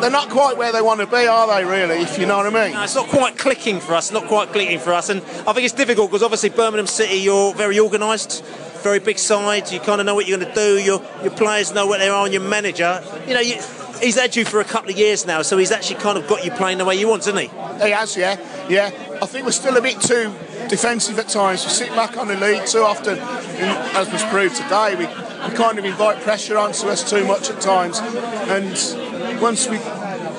They're 0.00 0.10
not 0.10 0.28
quite 0.30 0.56
where 0.56 0.72
they 0.72 0.82
want 0.82 1.00
to 1.00 1.06
be, 1.06 1.26
are 1.26 1.46
they, 1.46 1.64
really, 1.64 2.02
if 2.02 2.18
you 2.18 2.26
know 2.26 2.36
what 2.36 2.46
I 2.54 2.64
mean? 2.64 2.74
No, 2.74 2.82
it's 2.84 2.94
not 2.94 3.08
quite 3.08 3.36
clicking 3.38 3.80
for 3.80 3.94
us, 3.94 4.12
not 4.12 4.26
quite 4.26 4.50
clicking 4.50 4.78
for 4.78 4.92
us. 4.92 5.08
And 5.08 5.22
I 5.46 5.52
think 5.52 5.64
it's 5.64 5.74
difficult 5.74 6.10
because 6.10 6.22
obviously 6.22 6.50
Birmingham 6.50 6.86
City, 6.86 7.16
you're 7.16 7.54
very 7.54 7.78
organised. 7.80 8.44
very 8.86 9.00
big 9.00 9.18
side. 9.18 9.72
You 9.72 9.80
kind 9.80 10.00
of 10.00 10.06
know 10.06 10.14
what 10.14 10.28
you're 10.28 10.38
going 10.38 10.48
to 10.48 10.54
do. 10.54 10.78
Your 10.78 11.02
your 11.22 11.32
players 11.32 11.74
know 11.74 11.88
what 11.88 11.98
they 11.98 12.08
are, 12.08 12.24
and 12.24 12.32
your 12.32 12.42
manager, 12.42 13.02
you 13.26 13.34
know, 13.34 13.40
you, 13.40 13.56
he's 14.00 14.16
had 14.16 14.36
you 14.36 14.44
for 14.44 14.60
a 14.60 14.64
couple 14.64 14.90
of 14.90 14.96
years 14.96 15.26
now, 15.26 15.42
so 15.42 15.58
he's 15.58 15.72
actually 15.72 16.00
kind 16.00 16.16
of 16.16 16.28
got 16.28 16.44
you 16.44 16.52
playing 16.52 16.78
the 16.78 16.84
way 16.84 16.94
you 16.94 17.08
want, 17.08 17.24
hasn't 17.24 17.40
he? 17.40 17.48
He 17.84 17.90
has, 17.90 18.16
yeah, 18.16 18.38
yeah. 18.68 18.92
I 19.20 19.26
think 19.26 19.44
we're 19.44 19.50
still 19.50 19.76
a 19.76 19.82
bit 19.82 20.00
too 20.00 20.32
defensive 20.68 21.18
at 21.18 21.28
times. 21.28 21.64
We 21.64 21.70
sit 21.70 21.88
back 21.90 22.16
on 22.16 22.28
the 22.28 22.36
lead 22.36 22.66
too 22.66 22.82
often, 22.82 23.18
and 23.18 23.96
as 23.96 24.12
was 24.12 24.22
proved 24.24 24.54
today. 24.54 24.94
We, 24.94 25.06
we 25.06 25.56
kind 25.56 25.78
of 25.80 25.84
invite 25.84 26.20
pressure 26.22 26.56
onto 26.56 26.86
us 26.86 27.08
too 27.08 27.26
much 27.26 27.50
at 27.50 27.60
times, 27.60 27.98
and 27.98 28.76
once 29.40 29.68
we 29.68 29.78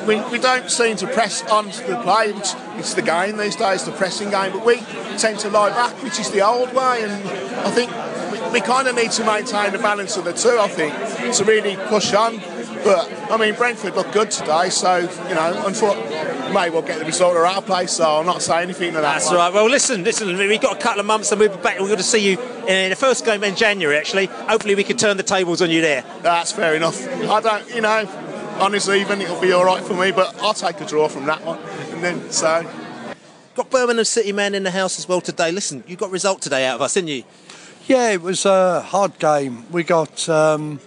we, 0.07 0.21
we 0.31 0.39
don't 0.39 0.71
seem 0.71 0.95
to 0.97 1.07
press 1.07 1.43
onto 1.43 1.85
the 1.85 1.99
play, 2.01 2.31
which 2.31 2.47
it's 2.77 2.93
the 2.93 3.01
game 3.01 3.37
these 3.37 3.55
days, 3.57 3.83
the 3.83 3.91
pressing 3.91 4.29
game, 4.29 4.53
but 4.53 4.65
we 4.65 4.77
tend 5.17 5.39
to 5.39 5.49
lie 5.49 5.69
back, 5.69 5.93
which 6.01 6.19
is 6.19 6.31
the 6.31 6.41
old 6.41 6.73
way, 6.73 7.03
and 7.03 7.11
I 7.59 7.71
think 7.71 7.91
we, 8.31 8.59
we 8.59 8.61
kind 8.61 8.87
of 8.87 8.95
need 8.95 9.11
to 9.11 9.25
maintain 9.25 9.73
the 9.73 9.79
balance 9.79 10.15
of 10.15 10.23
the 10.23 10.33
two, 10.33 10.57
I 10.57 10.69
think, 10.69 10.93
to 11.35 11.43
really 11.43 11.75
push 11.87 12.13
on. 12.13 12.37
But, 12.83 13.11
I 13.29 13.37
mean, 13.37 13.55
Brentford 13.55 13.95
looked 13.95 14.13
good 14.13 14.31
today, 14.31 14.69
so, 14.69 14.97
you 14.97 15.35
know, 15.35 15.63
unfortunately, 15.65 16.53
may 16.53 16.69
well 16.69 16.81
get 16.81 16.99
the 16.99 17.05
result 17.05 17.35
of 17.35 17.43
our 17.43 17.61
place, 17.61 17.93
so 17.93 18.05
I'll 18.05 18.23
not 18.23 18.41
say 18.41 18.61
anything 18.61 18.93
to 18.93 19.01
that. 19.01 19.13
That's 19.13 19.27
one. 19.27 19.35
right. 19.35 19.53
Well, 19.53 19.69
listen, 19.69 20.03
listen. 20.05 20.37
We've 20.37 20.61
got 20.61 20.77
a 20.77 20.79
couple 20.79 21.01
of 21.01 21.05
months, 21.05 21.31
and 21.31 21.39
we'll 21.39 21.49
be 21.49 21.61
back. 21.61 21.79
We're 21.79 21.87
going 21.87 21.97
to 21.97 22.03
see 22.03 22.31
you 22.31 22.39
in 22.67 22.91
the 22.91 22.95
first 22.95 23.25
game 23.25 23.43
in 23.43 23.55
January. 23.55 23.97
Actually, 23.97 24.27
hopefully, 24.27 24.75
we 24.75 24.85
can 24.85 24.95
turn 24.95 25.17
the 25.17 25.23
tables 25.23 25.61
on 25.61 25.69
you 25.69 25.81
there. 25.81 26.05
That's 26.21 26.53
fair 26.53 26.75
enough. 26.75 27.05
I 27.05 27.41
don't, 27.41 27.75
you 27.75 27.81
know, 27.81 28.05
honestly, 28.59 29.01
even 29.01 29.21
it'll 29.21 29.39
be 29.41 29.51
all 29.51 29.65
right 29.65 29.83
for 29.83 29.93
me, 29.93 30.11
but 30.11 30.35
I'll 30.41 30.53
take 30.53 30.81
a 30.81 30.85
draw 30.85 31.07
from 31.07 31.25
that 31.25 31.43
one. 31.43 31.59
And 31.91 32.03
then, 32.03 32.31
so. 32.31 32.65
Got 33.55 33.71
Birmingham 33.71 34.05
City 34.05 34.31
man 34.31 34.53
in 34.53 34.63
the 34.63 34.71
house 34.71 34.99
as 34.99 35.07
well 35.07 35.21
today. 35.21 35.51
Listen, 35.51 35.83
you 35.87 35.95
got 35.95 36.11
result 36.11 36.41
today 36.41 36.65
out 36.65 36.75
of 36.75 36.81
us, 36.81 36.93
didn't 36.93 37.09
you? 37.09 37.23
Yeah, 37.87 38.11
it 38.11 38.21
was 38.21 38.45
a 38.45 38.81
hard 38.81 39.17
game. 39.19 39.65
We 39.71 39.83
got. 39.83 40.27
Um, 40.29 40.79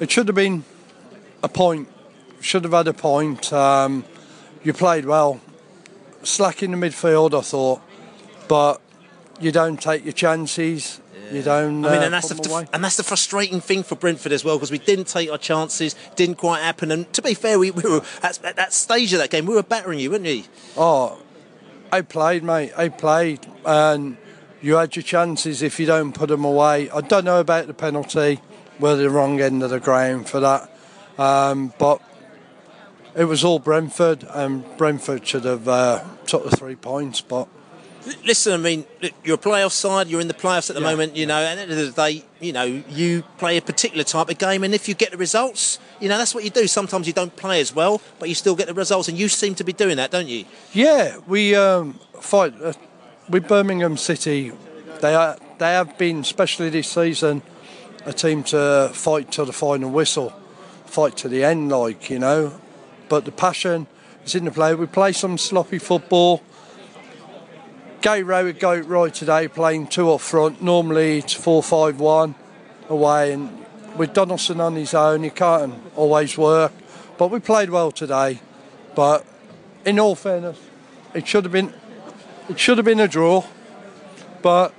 it 0.00 0.10
should 0.10 0.26
have 0.28 0.34
been 0.34 0.64
a 1.42 1.48
point. 1.48 1.88
Should 2.40 2.64
have 2.64 2.72
had 2.72 2.88
a 2.88 2.94
point. 2.94 3.52
Um, 3.52 4.04
you 4.64 4.72
played 4.72 5.04
well. 5.04 5.40
Slack 6.22 6.62
in 6.62 6.70
the 6.72 6.76
midfield, 6.76 7.38
I 7.38 7.42
thought, 7.42 7.80
but 8.48 8.80
you 9.40 9.52
don't 9.52 9.80
take 9.80 10.04
your 10.04 10.12
chances. 10.12 11.00
You 11.30 11.42
don't. 11.42 11.84
I 11.84 11.90
mean, 11.90 12.00
uh, 12.00 12.04
and 12.04 12.14
that's 12.14 12.32
put 12.32 12.42
the, 12.42 12.50
away. 12.50 12.66
and 12.72 12.82
that's 12.82 12.96
the 12.96 13.02
frustrating 13.02 13.60
thing 13.60 13.82
for 13.82 13.94
Brentford 13.94 14.32
as 14.32 14.44
well 14.44 14.56
because 14.56 14.70
we 14.70 14.78
didn't 14.78 15.06
take 15.06 15.30
our 15.30 15.38
chances, 15.38 15.94
didn't 16.16 16.36
quite 16.36 16.60
happen. 16.60 16.90
And 16.90 17.12
to 17.12 17.22
be 17.22 17.34
fair, 17.34 17.58
we, 17.58 17.70
we 17.70 17.82
were 17.82 18.02
at, 18.22 18.42
at 18.44 18.56
that 18.56 18.72
stage 18.72 19.12
of 19.12 19.18
that 19.20 19.30
game, 19.30 19.46
we 19.46 19.54
were 19.54 19.62
battering 19.62 19.98
you, 19.98 20.10
weren't 20.10 20.24
we? 20.24 20.46
Oh, 20.76 21.20
I 21.92 22.02
played, 22.02 22.42
mate. 22.42 22.72
I 22.76 22.88
played, 22.88 23.46
and 23.64 24.16
you 24.60 24.76
had 24.76 24.96
your 24.96 25.02
chances 25.02 25.62
if 25.62 25.80
you 25.80 25.86
don't 25.86 26.12
put 26.12 26.28
them 26.28 26.44
away. 26.44 26.90
I 26.90 27.00
don't 27.00 27.24
know 27.24 27.40
about 27.40 27.66
the 27.66 27.74
penalty. 27.74 28.40
We're 28.78 28.96
the 28.96 29.10
wrong 29.10 29.40
end 29.40 29.62
of 29.62 29.70
the 29.70 29.80
ground 29.80 30.28
for 30.28 30.40
that, 30.40 30.74
um, 31.18 31.74
but 31.78 32.00
it 33.14 33.24
was 33.24 33.44
all 33.44 33.58
Brentford, 33.58 34.24
and 34.30 34.64
Brentford 34.76 35.26
should 35.26 35.44
have 35.44 35.68
uh, 35.68 36.04
took 36.26 36.48
the 36.48 36.56
three 36.56 36.76
points. 36.76 37.20
But 37.20 37.48
Listen, 38.24 38.54
I 38.54 38.56
mean, 38.56 38.84
you're 39.24 39.34
a 39.34 39.38
playoff 39.38 39.72
side. 39.72 40.08
You're 40.08 40.20
in 40.22 40.28
the 40.28 40.34
playoffs 40.34 40.70
at 40.70 40.74
the 40.76 40.80
Yeah. 40.82 40.90
moment. 40.90 41.16
You 41.16 41.26
know, 41.26 41.36
and 41.36 41.60
at 41.60 41.68
the 41.68 41.74
end 41.74 41.82
of 41.88 41.94
the 41.94 42.02
day, 42.08 42.24
you 42.40 42.52
know, 42.52 42.64
you 42.88 43.24
play 43.38 43.56
a 43.58 43.62
particular 43.62 44.04
type 44.04 44.30
of 44.30 44.38
game, 44.38 44.64
and 44.64 44.74
if 44.74 44.88
you 44.88 44.94
get 44.94 45.10
the 45.10 45.18
results, 45.18 45.78
you 46.00 46.08
know, 46.08 46.16
that's 46.16 46.34
what 46.34 46.42
you 46.44 46.50
do. 46.50 46.66
Sometimes 46.66 47.06
you 47.06 47.12
don't 47.12 47.34
play 47.36 47.60
as 47.60 47.74
well, 47.74 48.00
but 48.18 48.28
you 48.28 48.34
still 48.34 48.54
get 48.54 48.66
the 48.68 48.74
results, 48.74 49.08
and 49.08 49.18
you 49.18 49.28
seem 49.28 49.54
to 49.56 49.64
be 49.64 49.72
doing 49.72 49.96
that, 49.98 50.10
don't 50.10 50.28
you? 50.28 50.44
yeah, 50.72 51.18
we 51.26 51.54
um, 51.54 51.98
fight 52.20 52.54
uh, 52.62 52.72
with 53.28 53.46
Birmingham 53.46 53.96
City. 53.96 54.52
They 55.00 55.14
are 55.14 55.36
they 55.58 55.72
have 55.72 55.98
been, 55.98 56.20
especially 56.20 56.70
this 56.70 56.88
season, 56.88 57.42
a 58.06 58.12
team 58.14 58.42
to 58.44 58.90
fight 58.94 59.30
to 59.32 59.44
the 59.44 59.52
final 59.52 59.90
whistle, 59.90 60.32
fight 60.86 61.16
to 61.18 61.28
the 61.28 61.44
end, 61.44 61.70
like 61.70 62.08
you 62.08 62.18
know. 62.18 62.52
But 63.10 63.24
the 63.26 63.32
passion 63.32 63.86
is 64.24 64.34
in 64.34 64.46
the 64.46 64.50
play. 64.50 64.74
We 64.74 64.86
play 64.86 65.12
some 65.12 65.36
sloppy 65.36 65.78
football. 65.78 66.42
Gary 68.00 68.22
Rowett 68.22 68.46
would 68.46 68.60
go 68.60 68.78
right 68.78 69.12
today, 69.12 69.46
playing 69.46 69.86
two 69.86 70.10
up 70.10 70.22
front. 70.22 70.62
Normally 70.62 71.18
it's 71.18 71.34
four-five-one 71.34 72.34
away, 72.88 73.32
and 73.32 73.66
with 73.96 74.14
Donaldson 74.14 74.58
on 74.60 74.74
his 74.74 74.94
own, 74.94 75.22
he 75.22 75.28
can't 75.30 75.74
always 75.96 76.38
work. 76.38 76.72
But 77.18 77.30
we 77.30 77.40
played 77.40 77.68
well 77.68 77.92
today. 77.92 78.40
But 78.94 79.26
in 79.84 80.00
all 80.00 80.14
fairness, 80.14 80.58
it 81.14 81.28
should 81.28 81.44
have 81.44 81.52
been 81.52 81.74
it 82.48 82.58
should 82.58 82.78
have 82.78 82.86
been 82.86 83.00
a 83.00 83.08
draw. 83.08 83.44
But 84.40 84.72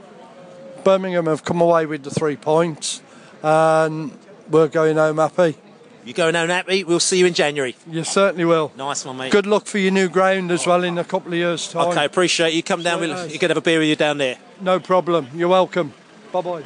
Birmingham 0.83 1.27
have 1.27 1.45
come 1.45 1.61
away 1.61 1.85
with 1.85 2.03
the 2.03 2.09
three 2.09 2.35
points, 2.35 3.03
and 3.43 4.17
we're 4.49 4.67
going 4.67 4.97
home 4.97 5.17
happy. 5.17 5.57
You're 6.03 6.13
going 6.13 6.33
home 6.35 6.49
happy. 6.49 6.83
We'll 6.83 6.99
see 6.99 7.19
you 7.19 7.25
in 7.27 7.33
January. 7.33 7.75
You 7.89 8.03
certainly 8.03 8.45
will. 8.45 8.71
Nice 8.75 9.05
one, 9.05 9.17
mate. 9.17 9.31
Good 9.31 9.45
luck 9.45 9.65
for 9.67 9.77
your 9.77 9.91
new 9.91 10.09
ground 10.09 10.51
as 10.51 10.65
well 10.65 10.83
in 10.83 10.97
a 10.97 11.03
couple 11.03 11.31
of 11.31 11.37
years' 11.37 11.67
time. 11.71 11.89
Okay, 11.89 12.05
appreciate 12.05 12.53
you. 12.53 12.63
Come 12.63 12.81
down. 12.83 12.97
Sweet 12.99 13.07
We'll, 13.09 13.17
as. 13.17 13.33
you 13.33 13.39
can 13.39 13.49
have 13.49 13.57
a 13.57 13.61
beer 13.61 13.79
with 13.79 13.87
you 13.87 13.95
down 13.95 14.17
there. 14.17 14.37
No 14.59 14.79
problem. 14.79 15.27
You're 15.33 15.49
welcome. 15.49 15.93
Bye 16.31 16.41
bye. 16.41 16.63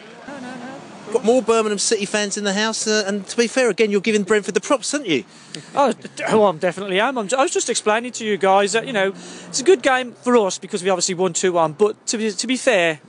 Got 1.11 1.23
more 1.23 1.41
Birmingham 1.41 1.77
City 1.77 2.05
fans 2.05 2.35
in 2.35 2.43
the 2.43 2.53
house, 2.53 2.87
uh, 2.87 3.03
and 3.05 3.25
to 3.27 3.37
be 3.37 3.47
fair, 3.47 3.69
again, 3.69 3.91
you're 3.91 4.01
giving 4.01 4.23
Brentford 4.23 4.53
the 4.55 4.59
props, 4.61 4.93
aren't 4.93 5.05
you? 5.07 5.23
Oh, 5.75 5.93
d- 5.93 6.23
oh, 6.27 6.43
I 6.43 6.51
definitely 6.57 6.99
am. 6.99 7.17
I'm, 7.17 7.29
I 7.37 7.43
was 7.43 7.51
just 7.53 7.69
explaining 7.69 8.11
to 8.13 8.25
you 8.25 8.35
guys 8.37 8.73
that 8.73 8.85
you 8.87 8.91
know 8.91 9.13
it's 9.47 9.61
a 9.61 9.63
good 9.63 9.81
game 9.81 10.11
for 10.13 10.35
us 10.37 10.57
because 10.57 10.83
we 10.83 10.89
obviously 10.89 11.15
won 11.15 11.31
two 11.33 11.53
one. 11.53 11.71
But 11.73 12.05
to 12.07 12.17
be 12.17 12.31
to 12.31 12.47
be 12.47 12.57
fair, 12.57 12.99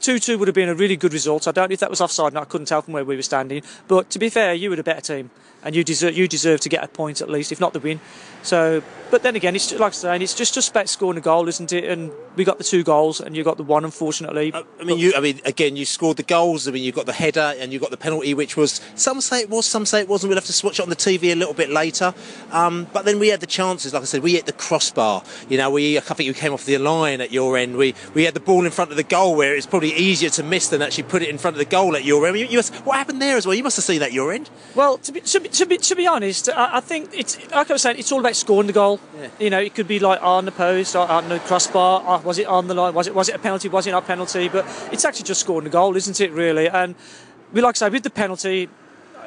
two 0.00 0.18
two 0.18 0.38
would 0.38 0.48
have 0.48 0.54
been 0.56 0.68
a 0.68 0.74
really 0.74 0.96
good 0.96 1.12
result. 1.12 1.46
I 1.46 1.52
don't 1.52 1.68
know 1.68 1.74
if 1.74 1.80
that 1.80 1.90
was 1.90 2.00
offside. 2.00 2.32
And 2.32 2.38
I 2.38 2.44
couldn't 2.44 2.66
tell 2.66 2.82
from 2.82 2.94
where 2.94 3.04
we 3.04 3.14
were 3.14 3.22
standing. 3.22 3.62
But 3.86 4.10
to 4.10 4.18
be 4.18 4.28
fair, 4.30 4.54
you 4.54 4.70
were 4.70 4.76
the 4.76 4.82
better 4.82 5.00
team, 5.00 5.30
and 5.64 5.74
you 5.74 5.84
deserve 5.84 6.16
you 6.16 6.28
deserve 6.28 6.60
to 6.60 6.68
get 6.68 6.82
a 6.84 6.88
point 6.88 7.20
at 7.20 7.30
least, 7.30 7.52
if 7.52 7.60
not 7.60 7.72
the 7.72 7.80
win. 7.80 8.00
So, 8.42 8.82
but 9.10 9.22
then 9.22 9.36
again, 9.36 9.54
it's 9.54 9.68
just, 9.68 9.80
like 9.80 9.90
I'm 9.90 9.94
saying, 9.94 10.22
it's 10.22 10.34
just 10.34 10.54
just 10.54 10.70
about 10.70 10.88
scoring 10.88 11.18
a 11.18 11.20
goal, 11.20 11.48
isn't 11.48 11.72
it? 11.72 11.84
And 11.84 12.10
we 12.34 12.44
got 12.44 12.58
the 12.58 12.64
two 12.64 12.82
goals, 12.82 13.20
and 13.20 13.36
you 13.36 13.44
got 13.44 13.56
the 13.56 13.62
one, 13.62 13.84
unfortunately. 13.84 14.52
I 14.54 14.84
mean, 14.84 14.98
you. 14.98 15.12
I 15.16 15.20
mean, 15.20 15.40
again, 15.44 15.76
you 15.76 15.84
scored 15.84 16.16
the 16.16 16.22
goals. 16.22 16.66
I 16.66 16.72
mean, 16.72 16.82
you 16.82 16.92
got 16.92 17.06
the 17.06 17.12
header 17.12 17.54
and 17.58 17.72
you 17.72 17.78
got 17.78 17.90
the 17.90 17.96
penalty, 17.96 18.34
which 18.34 18.56
was 18.56 18.80
some 18.94 19.20
say 19.20 19.40
it 19.40 19.50
was, 19.50 19.66
some 19.66 19.86
say 19.86 20.00
it 20.00 20.08
wasn't. 20.08 20.30
We'll 20.30 20.38
have 20.38 20.46
to 20.46 20.66
watch 20.66 20.78
it 20.78 20.82
on 20.82 20.88
the 20.88 20.96
TV 20.96 21.32
a 21.32 21.36
little 21.36 21.54
bit 21.54 21.70
later. 21.70 22.14
Um, 22.50 22.88
but 22.92 23.04
then 23.04 23.18
we 23.18 23.28
had 23.28 23.40
the 23.40 23.46
chances. 23.46 23.92
Like 23.92 24.02
I 24.02 24.06
said, 24.06 24.22
we 24.22 24.32
hit 24.32 24.46
the 24.46 24.52
crossbar. 24.52 25.22
You 25.48 25.58
know, 25.58 25.70
we. 25.70 25.98
I 25.98 26.00
think 26.00 26.26
you 26.26 26.34
came 26.34 26.52
off 26.52 26.64
the 26.64 26.78
line 26.78 27.20
at 27.20 27.32
your 27.32 27.56
end. 27.56 27.76
We 27.76 27.94
we 28.14 28.24
had 28.24 28.34
the 28.34 28.40
ball 28.40 28.64
in 28.64 28.70
front 28.72 28.90
of 28.90 28.96
the 28.96 29.02
goal 29.04 29.36
where 29.36 29.54
it's 29.54 29.66
probably 29.66 29.92
easier 29.92 30.30
to 30.30 30.42
miss 30.42 30.68
than 30.68 30.82
actually 30.82 31.04
put 31.04 31.22
it 31.22 31.28
in 31.28 31.38
front 31.38 31.54
of 31.54 31.58
the 31.58 31.64
goal 31.64 31.96
at 31.96 32.04
your 32.04 32.26
end. 32.26 32.38
You, 32.38 32.46
you 32.46 32.58
must, 32.58 32.74
what 32.86 32.96
happened 32.96 33.22
there 33.22 33.36
as 33.36 33.46
well? 33.46 33.54
You 33.54 33.62
must 33.62 33.76
have 33.76 33.84
seen 33.84 34.00
that 34.00 34.06
at 34.06 34.12
your 34.12 34.32
end. 34.32 34.50
Well, 34.74 34.98
to 34.98 35.12
be, 35.12 35.20
to 35.20 35.40
be, 35.40 35.48
to 35.52 35.66
be, 35.66 35.76
to 35.78 35.94
be 35.96 36.06
honest, 36.06 36.48
I, 36.48 36.76
I 36.78 36.80
think 36.80 37.10
it's 37.12 37.38
like 37.50 37.70
I 37.70 37.74
was 37.74 37.82
saying, 37.82 37.98
it's 37.98 38.10
all 38.12 38.20
about 38.20 38.36
scoring 38.36 38.66
the 38.66 38.72
goal. 38.72 39.00
You 39.38 39.50
know, 39.50 39.60
it 39.60 39.74
could 39.74 39.88
be 39.88 39.98
like 39.98 40.22
on 40.22 40.44
the 40.44 40.52
post, 40.52 40.96
or 40.96 41.08
on 41.08 41.28
the 41.28 41.38
crossbar, 41.40 42.02
or 42.06 42.18
was 42.20 42.38
it 42.38 42.46
on 42.46 42.68
the 42.68 42.74
line, 42.74 42.94
was 42.94 43.06
it 43.06 43.14
was 43.14 43.28
it 43.28 43.34
a 43.34 43.38
penalty, 43.38 43.68
was 43.68 43.86
it 43.86 43.92
not 43.92 44.04
a 44.04 44.06
penalty? 44.06 44.48
But 44.48 44.64
it's 44.92 45.04
actually 45.04 45.24
just 45.24 45.40
scoring 45.40 45.64
the 45.64 45.70
goal, 45.70 45.96
isn't 45.96 46.20
it? 46.20 46.30
Really, 46.32 46.68
and 46.68 46.94
we 47.52 47.60
like 47.60 47.76
I 47.76 47.78
say 47.78 47.88
with 47.90 48.02
the 48.02 48.10
penalty. 48.10 48.68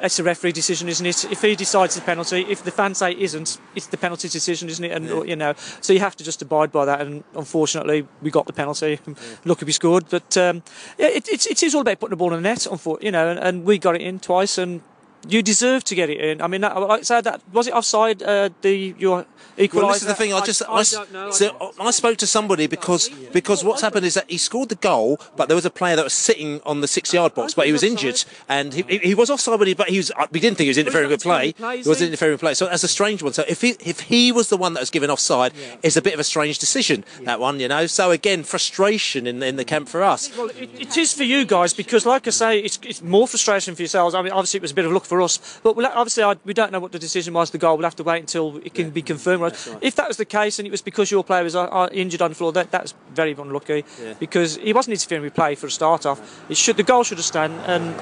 It's 0.02 0.18
a 0.18 0.22
referee 0.22 0.52
decision, 0.52 0.90
isn't 0.90 1.06
it? 1.06 1.24
If 1.32 1.40
he 1.40 1.56
decides 1.56 1.94
the 1.94 2.02
penalty, 2.02 2.44
if 2.50 2.62
the 2.62 2.70
fans 2.70 2.98
say 2.98 3.12
it 3.12 3.18
isn't, 3.18 3.58
it's 3.74 3.86
the 3.86 3.96
penalty 3.96 4.28
decision, 4.28 4.68
isn't 4.68 4.84
it? 4.84 4.92
And 4.92 5.26
you 5.26 5.36
know, 5.36 5.54
so 5.80 5.94
you 5.94 6.00
have 6.00 6.14
to 6.16 6.22
just 6.24 6.42
abide 6.42 6.70
by 6.70 6.84
that. 6.84 7.00
And 7.00 7.24
unfortunately, 7.34 8.06
we 8.20 8.30
got 8.30 8.46
the 8.46 8.52
penalty. 8.52 9.00
Lucky 9.46 9.64
we 9.64 9.72
scored, 9.72 10.04
but 10.10 10.36
um, 10.36 10.62
yeah, 10.98 11.06
it, 11.06 11.26
it's 11.30 11.46
it 11.46 11.62
is 11.62 11.74
all 11.74 11.80
about 11.80 11.98
putting 11.98 12.10
the 12.10 12.16
ball 12.16 12.34
in 12.34 12.42
the 12.42 12.46
net. 12.46 12.58
unfor- 12.70 13.02
You 13.02 13.10
know, 13.10 13.30
and, 13.30 13.38
and 13.38 13.64
we 13.64 13.78
got 13.78 13.94
it 13.94 14.02
in 14.02 14.20
twice, 14.20 14.58
and 14.58 14.82
you 15.28 15.42
deserve 15.42 15.84
to 15.84 15.94
get 15.94 16.10
it 16.10 16.20
in. 16.20 16.40
I 16.40 16.46
mean, 16.46 16.60
that, 16.60 16.78
like 16.80 17.00
I 17.00 17.02
said, 17.02 17.24
that 17.24 17.40
was 17.52 17.66
it 17.66 17.74
offside? 17.74 18.22
Uh, 18.22 18.50
the 18.62 18.94
your 18.98 19.26
equaliser. 19.56 19.74
Well, 19.74 19.88
this 19.88 20.02
is 20.02 20.08
the 20.08 20.14
thing. 20.14 20.32
I 20.32 20.40
just, 20.44 20.62
I, 20.68 20.82
don't 20.82 21.12
know. 21.12 21.30
so 21.30 21.72
I 21.80 21.90
spoke 21.90 22.18
to 22.18 22.26
somebody 22.26 22.66
because 22.66 23.08
because 23.32 23.64
what's 23.64 23.82
happened 23.82 24.06
is 24.06 24.14
that 24.14 24.30
he 24.30 24.38
scored 24.38 24.68
the 24.68 24.76
goal, 24.76 25.20
but 25.36 25.48
there 25.48 25.54
was 25.54 25.64
a 25.64 25.70
player 25.70 25.96
that 25.96 26.04
was 26.04 26.12
sitting 26.12 26.60
on 26.64 26.80
the 26.80 26.88
six-yard 26.88 27.34
box, 27.34 27.54
but 27.54 27.66
he 27.66 27.72
was 27.72 27.82
injured, 27.82 28.24
and 28.48 28.74
he, 28.74 28.82
he, 28.82 28.98
he 28.98 29.14
was 29.14 29.30
offside, 29.30 29.58
but 29.58 29.68
he, 29.68 29.74
but 29.74 29.88
he 29.88 29.98
was. 29.98 30.12
We 30.30 30.40
didn't 30.40 30.56
think 30.58 30.66
he 30.66 30.70
was 30.70 30.78
interfering 30.78 31.10
with 31.10 31.22
play. 31.22 31.54
He 31.56 31.88
was 31.88 32.02
interfering 32.02 32.32
with 32.32 32.40
play, 32.40 32.54
so 32.54 32.66
that's 32.66 32.84
a 32.84 32.88
strange 32.88 33.22
one. 33.22 33.32
So 33.32 33.44
if 33.48 33.62
he 33.62 33.70
if 33.80 34.00
he 34.00 34.32
was 34.32 34.48
the 34.48 34.56
one 34.56 34.74
that 34.74 34.80
was 34.80 34.90
given 34.90 35.10
offside, 35.10 35.52
it's 35.82 35.96
a 35.96 36.02
bit 36.02 36.14
of 36.14 36.20
a 36.20 36.24
strange 36.24 36.58
decision 36.58 37.04
that 37.22 37.40
one, 37.40 37.60
you 37.60 37.68
know. 37.68 37.86
So 37.86 38.10
again, 38.10 38.42
frustration 38.42 39.26
in 39.26 39.42
in 39.42 39.56
the 39.56 39.64
camp 39.64 39.88
for 39.88 40.02
us. 40.02 40.36
Well, 40.36 40.48
it, 40.48 40.70
it 40.78 40.96
is 40.96 41.12
for 41.12 41.24
you 41.24 41.44
guys 41.44 41.74
because, 41.74 42.06
like 42.06 42.26
I 42.26 42.30
say, 42.30 42.58
it's, 42.60 42.78
it's 42.82 43.02
more 43.02 43.26
frustration 43.26 43.74
for 43.74 43.82
yourselves. 43.82 44.14
I 44.14 44.22
mean, 44.22 44.32
obviously, 44.32 44.58
it 44.58 44.62
was 44.62 44.72
a 44.72 44.74
bit 44.74 44.84
of 44.84 44.92
luck 44.92 45.04
for 45.04 45.15
us, 45.22 45.60
but 45.62 45.76
we'll, 45.76 45.86
obviously, 45.86 46.22
I, 46.22 46.36
we 46.44 46.54
don't 46.54 46.72
know 46.72 46.80
what 46.80 46.92
the 46.92 46.98
decision 46.98 47.34
was. 47.34 47.50
The 47.50 47.58
goal, 47.58 47.76
we'll 47.76 47.84
have 47.84 47.96
to 47.96 48.02
wait 48.04 48.20
until 48.20 48.56
it 48.64 48.74
can 48.74 48.90
be 48.90 49.02
confirmed. 49.02 49.54
If 49.80 49.94
that 49.96 50.08
was 50.08 50.16
the 50.16 50.24
case, 50.24 50.58
and 50.58 50.66
it 50.66 50.70
was 50.70 50.82
because 50.82 51.10
your 51.10 51.24
player 51.24 51.44
was 51.44 51.54
uh, 51.56 51.64
uh, 51.64 51.88
injured 51.92 52.22
on 52.22 52.30
the 52.30 52.34
floor, 52.36 52.52
that 52.52 52.70
that's 52.70 52.94
very 53.14 53.32
unlucky 53.32 53.84
Yeah. 54.02 54.14
because 54.18 54.56
he 54.56 54.72
wasn't 54.72 54.92
interfering 54.94 55.22
with 55.22 55.34
play 55.34 55.54
for 55.54 55.66
a 55.66 55.70
start 55.70 56.06
off. 56.06 56.20
It 56.50 56.56
should 56.56 56.76
the 56.76 56.82
goal 56.82 57.04
should 57.04 57.18
have 57.18 57.24
stand, 57.24 57.52
and 57.66 57.94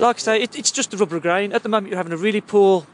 like 0.00 0.16
I 0.16 0.18
say, 0.18 0.42
it, 0.42 0.58
it's 0.58 0.70
just 0.70 0.90
the 0.90 0.96
rubber 0.96 1.20
grain. 1.20 1.52
At 1.52 1.62
the 1.62 1.68
moment, 1.68 1.88
you're 1.90 1.96
having 1.98 2.12
a 2.12 2.16
really 2.16 2.40
poor. 2.40 2.86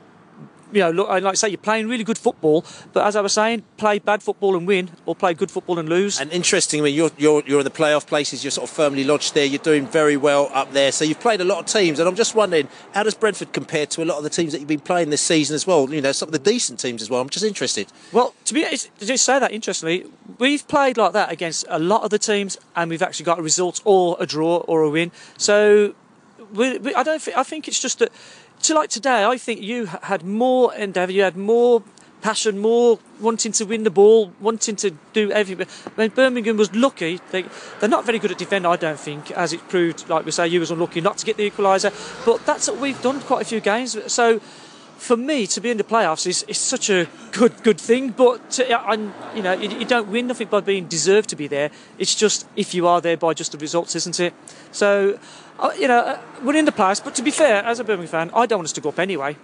You 0.76 0.82
know, 0.82 0.90
look, 0.90 1.08
like 1.08 1.24
I 1.24 1.34
say, 1.34 1.48
you're 1.48 1.58
playing 1.58 1.88
really 1.88 2.04
good 2.04 2.18
football, 2.18 2.64
but 2.92 3.06
as 3.06 3.16
I 3.16 3.22
was 3.22 3.32
saying, 3.32 3.64
play 3.78 3.98
bad 3.98 4.22
football 4.22 4.56
and 4.56 4.66
win, 4.66 4.90
or 5.06 5.16
play 5.16 5.32
good 5.32 5.50
football 5.50 5.78
and 5.78 5.88
lose. 5.88 6.20
And 6.20 6.30
interestingly, 6.30 6.90
you're, 6.90 7.10
you're, 7.16 7.42
you're 7.46 7.60
in 7.60 7.64
the 7.64 7.70
playoff 7.70 8.06
places, 8.06 8.44
you're 8.44 8.50
sort 8.50 8.68
of 8.68 8.76
firmly 8.76 9.02
lodged 9.02 9.34
there, 9.34 9.46
you're 9.46 9.58
doing 9.58 9.86
very 9.86 10.16
well 10.16 10.50
up 10.52 10.72
there. 10.72 10.92
So 10.92 11.04
you've 11.04 11.20
played 11.20 11.40
a 11.40 11.44
lot 11.44 11.60
of 11.60 11.66
teams, 11.66 11.98
and 11.98 12.08
I'm 12.08 12.14
just 12.14 12.34
wondering, 12.34 12.68
how 12.94 13.02
does 13.02 13.14
Brentford 13.14 13.52
compare 13.52 13.86
to 13.86 14.02
a 14.02 14.04
lot 14.04 14.18
of 14.18 14.24
the 14.24 14.30
teams 14.30 14.52
that 14.52 14.58
you've 14.58 14.68
been 14.68 14.80
playing 14.80 15.10
this 15.10 15.22
season 15.22 15.54
as 15.54 15.66
well? 15.66 15.92
You 15.92 16.02
know, 16.02 16.12
some 16.12 16.28
of 16.28 16.32
the 16.32 16.38
decent 16.38 16.78
teams 16.78 17.00
as 17.00 17.08
well. 17.08 17.22
I'm 17.22 17.30
just 17.30 17.44
interested. 17.44 17.90
Well, 18.12 18.34
to 18.44 18.54
be 18.54 18.66
honest, 18.66 18.96
to 18.98 19.06
just 19.06 19.24
say 19.24 19.38
that 19.38 19.52
interestingly, 19.52 20.04
we've 20.38 20.68
played 20.68 20.98
like 20.98 21.14
that 21.14 21.32
against 21.32 21.64
a 21.68 21.78
lot 21.78 22.02
of 22.02 22.10
the 22.10 22.18
teams, 22.18 22.58
and 22.74 22.90
we've 22.90 23.02
actually 23.02 23.24
got 23.24 23.38
a 23.38 23.42
result 23.42 23.80
or 23.84 24.16
a 24.20 24.26
draw 24.26 24.58
or 24.58 24.82
a 24.82 24.90
win. 24.90 25.10
So 25.38 25.94
we, 26.52 26.78
we, 26.78 26.94
I 26.94 27.02
don't. 27.02 27.20
Think, 27.20 27.36
I 27.36 27.42
think 27.42 27.68
it's 27.68 27.80
just 27.80 27.98
that. 28.00 28.12
To 28.66 28.74
like 28.74 28.90
today, 28.90 29.24
I 29.24 29.38
think 29.38 29.62
you 29.62 29.86
had 29.86 30.24
more 30.24 30.74
endeavour. 30.74 31.12
You 31.12 31.22
had 31.22 31.36
more 31.36 31.84
passion, 32.20 32.58
more 32.58 32.98
wanting 33.20 33.52
to 33.52 33.64
win 33.64 33.84
the 33.84 33.90
ball, 33.90 34.32
wanting 34.40 34.74
to 34.74 34.90
do 35.12 35.30
everything. 35.30 35.68
When 35.94 36.10
Birmingham 36.10 36.56
was 36.56 36.74
lucky, 36.74 37.20
they, 37.30 37.44
they're 37.78 37.88
not 37.88 38.04
very 38.04 38.18
good 38.18 38.32
at 38.32 38.38
defending, 38.38 38.68
I 38.68 38.74
don't 38.74 38.98
think, 38.98 39.30
as 39.30 39.52
it 39.52 39.60
proved. 39.68 40.08
Like 40.08 40.24
we 40.24 40.32
say, 40.32 40.48
you 40.48 40.58
was 40.58 40.72
unlucky 40.72 41.00
not 41.00 41.16
to 41.18 41.24
get 41.24 41.36
the 41.36 41.48
equaliser, 41.48 41.92
but 42.26 42.44
that's 42.44 42.66
what 42.66 42.80
we've 42.80 43.00
done 43.02 43.20
quite 43.20 43.42
a 43.42 43.44
few 43.44 43.60
games. 43.60 43.96
So 44.12 44.40
for 44.96 45.16
me 45.16 45.46
to 45.46 45.60
be 45.60 45.70
in 45.70 45.76
the 45.76 45.84
playoffs 45.84 46.26
is, 46.26 46.42
is 46.44 46.58
such 46.58 46.90
a 46.90 47.06
good 47.32 47.62
good 47.62 47.80
thing. 47.80 48.10
But 48.10 48.50
to, 48.52 48.72
I, 48.72 48.94
you 49.34 49.42
know, 49.42 49.52
you, 49.52 49.78
you, 49.78 49.84
don't 49.84 50.08
win 50.08 50.26
nothing 50.26 50.48
by 50.48 50.60
being 50.60 50.86
deserved 50.86 51.28
to 51.30 51.36
be 51.36 51.46
there. 51.46 51.70
It's 51.98 52.14
just 52.14 52.46
if 52.56 52.74
you 52.74 52.86
are 52.86 53.00
there 53.00 53.16
by 53.16 53.34
just 53.34 53.52
the 53.52 53.58
results, 53.58 53.94
isn't 53.94 54.18
it? 54.20 54.34
So, 54.72 55.18
uh, 55.58 55.70
you 55.78 55.88
know, 55.88 55.98
uh, 55.98 56.20
we're 56.42 56.56
in 56.56 56.64
the 56.64 56.72
playoffs. 56.72 57.02
But 57.02 57.14
to 57.16 57.22
be 57.22 57.30
fair, 57.30 57.62
as 57.64 57.78
a 57.80 57.84
Birmingham 57.84 58.08
fan, 58.08 58.30
I 58.34 58.46
don't 58.46 58.58
want 58.58 58.66
us 58.66 58.72
to 58.72 58.80
go 58.80 58.88
up 58.88 58.98
anyway. 58.98 59.36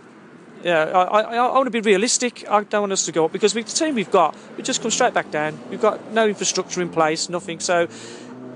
Yeah, 0.65 0.85
I, 0.85 1.21
I, 1.21 1.37
I 1.37 1.53
want 1.55 1.67
to 1.67 1.71
be 1.71 1.81
realistic. 1.81 2.49
I 2.49 2.63
don't 2.63 2.83
want 2.83 2.93
us 2.93 3.05
to 3.07 3.13
go 3.13 3.25
up 3.25 3.33
because 3.33 3.53
the 3.53 3.63
team 3.63 3.97
we've 3.97 4.11
got, 4.11 4.37
we 4.57 4.63
just 4.63 4.81
come 4.81 4.93
straight 4.93 5.13
back 5.13 5.31
down. 5.31 5.59
We've 5.71 5.81
got 5.81 6.13
no 6.13 6.29
infrastructure 6.29 6.81
in 6.81 6.89
place, 6.89 7.29
nothing. 7.29 7.59
So 7.59 7.89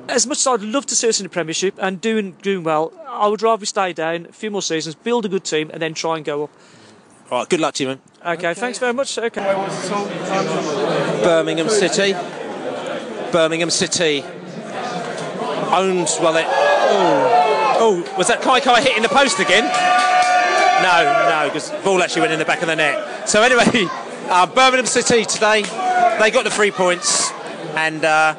as 0.08 0.26
much 0.26 0.38
as 0.38 0.46
I'd 0.46 0.62
love 0.62 0.86
to 0.86 0.96
see 0.96 1.08
us 1.08 1.20
in 1.20 1.24
the 1.24 1.30
Premiership 1.30 1.74
and 1.78 2.00
doing 2.00 2.32
doing 2.42 2.62
well, 2.64 2.92
I 3.08 3.26
would 3.28 3.42
rather 3.42 3.60
we 3.60 3.66
stay 3.66 3.92
down 3.92 4.26
a 4.26 4.32
few 4.32 4.50
more 4.50 4.62
seasons, 4.62 4.94
build 4.94 5.24
a 5.24 5.28
good 5.28 5.44
team, 5.44 5.70
and 5.72 5.82
then 5.82 5.94
try 5.94 6.16
and 6.16 6.24
go 6.24 6.44
up. 6.44 6.50
All 7.28 7.40
right, 7.40 7.48
good 7.48 7.58
luck 7.58 7.74
to 7.74 7.82
you, 7.82 7.88
man. 7.88 8.00
Okay, 8.24 8.54
thanks 8.54 8.78
very 8.78 8.92
much. 8.92 9.18
Okay. 9.18 9.42
Birmingham 11.24 11.68
City. 11.68 12.12
Birmingham 13.32 13.70
City 13.70 14.22
owned, 15.72 16.08
well, 16.22 16.36
it. 16.36 16.46
Oh, 16.48 17.76
oh 17.80 18.14
was 18.16 18.28
that 18.28 18.42
Kaikai 18.42 18.78
hitting 18.78 19.02
the 19.02 19.08
post 19.08 19.40
again? 19.40 19.64
No, 20.82 21.02
no, 21.28 21.48
because 21.48 21.70
the 21.70 21.78
ball 21.78 22.00
actually 22.00 22.20
went 22.20 22.32
in 22.32 22.38
the 22.38 22.44
back 22.44 22.62
of 22.62 22.68
the 22.68 22.76
net. 22.76 23.28
So, 23.28 23.42
anyway, 23.42 23.64
uh, 24.28 24.46
Birmingham 24.46 24.86
City 24.86 25.24
today, 25.24 25.62
they 26.20 26.30
got 26.30 26.44
the 26.44 26.50
three 26.50 26.70
points, 26.70 27.32
and 27.74 28.04
uh, 28.04 28.36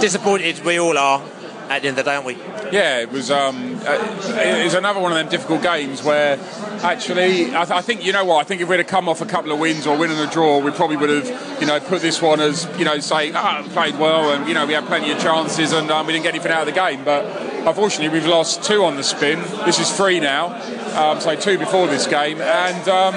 disappointed 0.00 0.64
we 0.64 0.80
all 0.80 0.96
are 0.96 1.22
at 1.68 1.82
the 1.82 1.88
end 1.88 1.98
of 1.98 2.04
the 2.04 2.10
day, 2.10 2.14
aren't 2.14 2.26
we? 2.26 2.36
Yeah, 2.72 3.00
it 3.00 3.10
was. 3.10 3.30
Um, 3.30 3.78
uh, 3.84 3.98
it 4.40 4.64
was 4.64 4.74
another 4.74 5.00
one 5.00 5.12
of 5.12 5.18
them 5.18 5.28
difficult 5.28 5.62
games 5.62 6.02
where, 6.02 6.38
actually, 6.82 7.46
I, 7.54 7.64
th- 7.64 7.70
I, 7.70 7.82
think 7.82 8.04
you 8.04 8.12
know 8.12 8.24
what. 8.24 8.40
I 8.40 8.44
think 8.44 8.60
if 8.60 8.68
we'd 8.68 8.78
have 8.78 8.86
come 8.86 9.08
off 9.08 9.20
a 9.20 9.26
couple 9.26 9.52
of 9.52 9.58
wins 9.58 9.86
or 9.86 9.96
winning 9.96 10.18
a 10.18 10.30
draw, 10.30 10.60
we 10.60 10.70
probably 10.70 10.96
would 10.96 11.10
have, 11.10 11.60
you 11.60 11.66
know, 11.66 11.78
put 11.80 12.00
this 12.00 12.22
one 12.22 12.40
as, 12.40 12.68
you 12.78 12.84
know, 12.84 12.98
saying, 13.00 13.34
ah, 13.36 13.66
played 13.70 13.98
well, 13.98 14.32
and 14.32 14.48
you 14.48 14.54
know, 14.54 14.66
we 14.66 14.72
had 14.72 14.86
plenty 14.86 15.10
of 15.10 15.18
chances, 15.20 15.72
and 15.72 15.90
um, 15.90 16.06
we 16.06 16.12
didn't 16.12 16.24
get 16.24 16.34
anything 16.34 16.52
out 16.52 16.66
of 16.66 16.74
the 16.74 16.80
game. 16.80 17.04
But 17.04 17.24
unfortunately, 17.66 18.18
we've 18.18 18.28
lost 18.28 18.62
two 18.62 18.84
on 18.84 18.96
the 18.96 19.04
spin. 19.04 19.40
This 19.64 19.78
is 19.78 19.90
three 19.94 20.20
now, 20.20 20.54
um, 20.98 21.20
so 21.20 21.36
two 21.36 21.58
before 21.58 21.86
this 21.86 22.06
game, 22.06 22.40
and 22.40 22.88
um, 22.88 23.14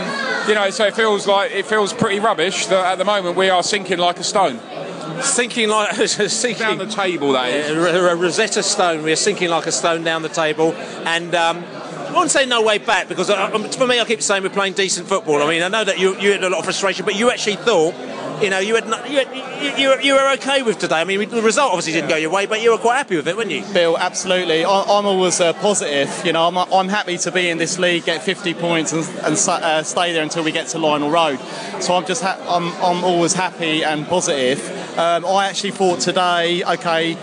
you 0.48 0.56
know, 0.56 0.70
so 0.70 0.86
it 0.86 0.96
feels 0.96 1.28
like 1.28 1.52
it 1.52 1.66
feels 1.66 1.94
pretty 1.94 2.20
rubbish 2.20 2.68
that 2.68 2.94
at 2.94 2.98
the 2.98 3.06
moment 3.06 3.38
we 3.38 3.50
are 3.50 3.64
sinking 3.64 3.98
like 3.98 4.20
a 4.20 4.24
stone 4.24 4.60
sinking 5.22 5.70
like 5.70 5.96
sinking 6.08 6.60
down 6.60 6.78
the 6.78 6.86
table. 6.86 7.34
That 7.34 7.52
is 7.52 7.70
a 7.72 8.16
Rosetta 8.16 8.64
Stone. 8.64 9.04
We 9.04 9.12
are 9.12 9.18
sinking 9.18 9.50
like 9.50 9.68
a 9.68 9.72
stone 9.72 10.04
down 10.04 10.22
the 10.22 10.30
table, 10.30 10.74
and. 10.74 11.34
Um, 11.36 11.64
I 12.02 12.14
won't 12.14 12.30
say 12.30 12.46
no 12.46 12.62
way 12.62 12.78
back 12.78 13.08
because 13.08 13.30
uh, 13.30 13.52
um, 13.54 13.64
for 13.70 13.88
me, 13.88 14.02
I 14.02 14.04
keep 14.04 14.22
saying 14.22 14.44
we're 14.44 14.50
playing 14.50 14.74
decent 14.74 15.08
football. 15.08 15.42
I 15.42 15.48
mean, 15.48 15.64
I 15.64 15.70
know 15.70 15.86
that 15.86 15.98
you, 15.98 16.20
you 16.20 16.34
had 16.34 16.44
a 16.44 16.50
lot 16.50 16.60
of 16.60 16.66
frustration, 16.66 17.06
but 17.06 17.16
you 17.16 17.32
actually 17.32 17.56
thought 17.56 17.96
you 18.42 18.50
know, 18.50 18.60
you 18.60 18.76
had 18.76 18.88
not, 18.88 19.10
you, 19.10 19.20
you, 19.78 20.00
you, 20.02 20.14
were 20.14 20.34
okay 20.34 20.64
with 20.64 20.80
today. 20.80 20.96
I 20.96 21.04
mean, 21.04 21.30
the 21.30 21.42
result 21.42 21.72
obviously 21.72 21.94
didn't 21.94 22.10
go 22.10 22.16
your 22.16 22.32
way, 22.32 22.48
but 22.48 22.62
you 22.62 22.72
were 22.72 22.78
quite 22.78 22.98
happy 22.98 23.16
with 23.16 23.28
it, 23.28 23.38
weren't 23.38 23.52
you? 23.52 23.64
Bill, 23.72 23.98
absolutely. 23.98 24.66
I, 24.66 24.82
am 24.82 25.06
always 25.06 25.40
uh, 25.40 25.54
positive. 25.54 26.26
You 26.26 26.34
know, 26.34 26.48
I'm, 26.48 26.58
I'm 26.58 26.88
happy 26.88 27.18
to 27.20 27.32
be 27.32 27.50
in 27.50 27.58
this 27.58 27.78
league, 27.78 28.06
get 28.06 28.24
50 28.24 28.54
points, 28.56 28.94
and, 28.94 29.04
and 29.20 29.36
uh, 29.36 29.84
stay 29.84 30.14
there 30.14 30.24
until 30.24 30.44
we 30.44 30.52
get 30.52 30.68
to 30.70 30.80
Lionel 30.80 31.12
Road. 31.12 31.40
So 31.82 31.94
I'm 31.94 32.06
just, 32.06 32.24
ha- 32.24 32.40
I'm, 32.48 32.74
I'm 32.84 33.04
always 33.04 33.34
happy 33.34 33.84
and 33.84 34.08
positive. 34.08 34.60
Um, 34.98 35.26
I 35.26 35.48
actually 35.48 35.72
thought 35.72 36.02
today, 36.02 36.64
okay, 36.64 37.18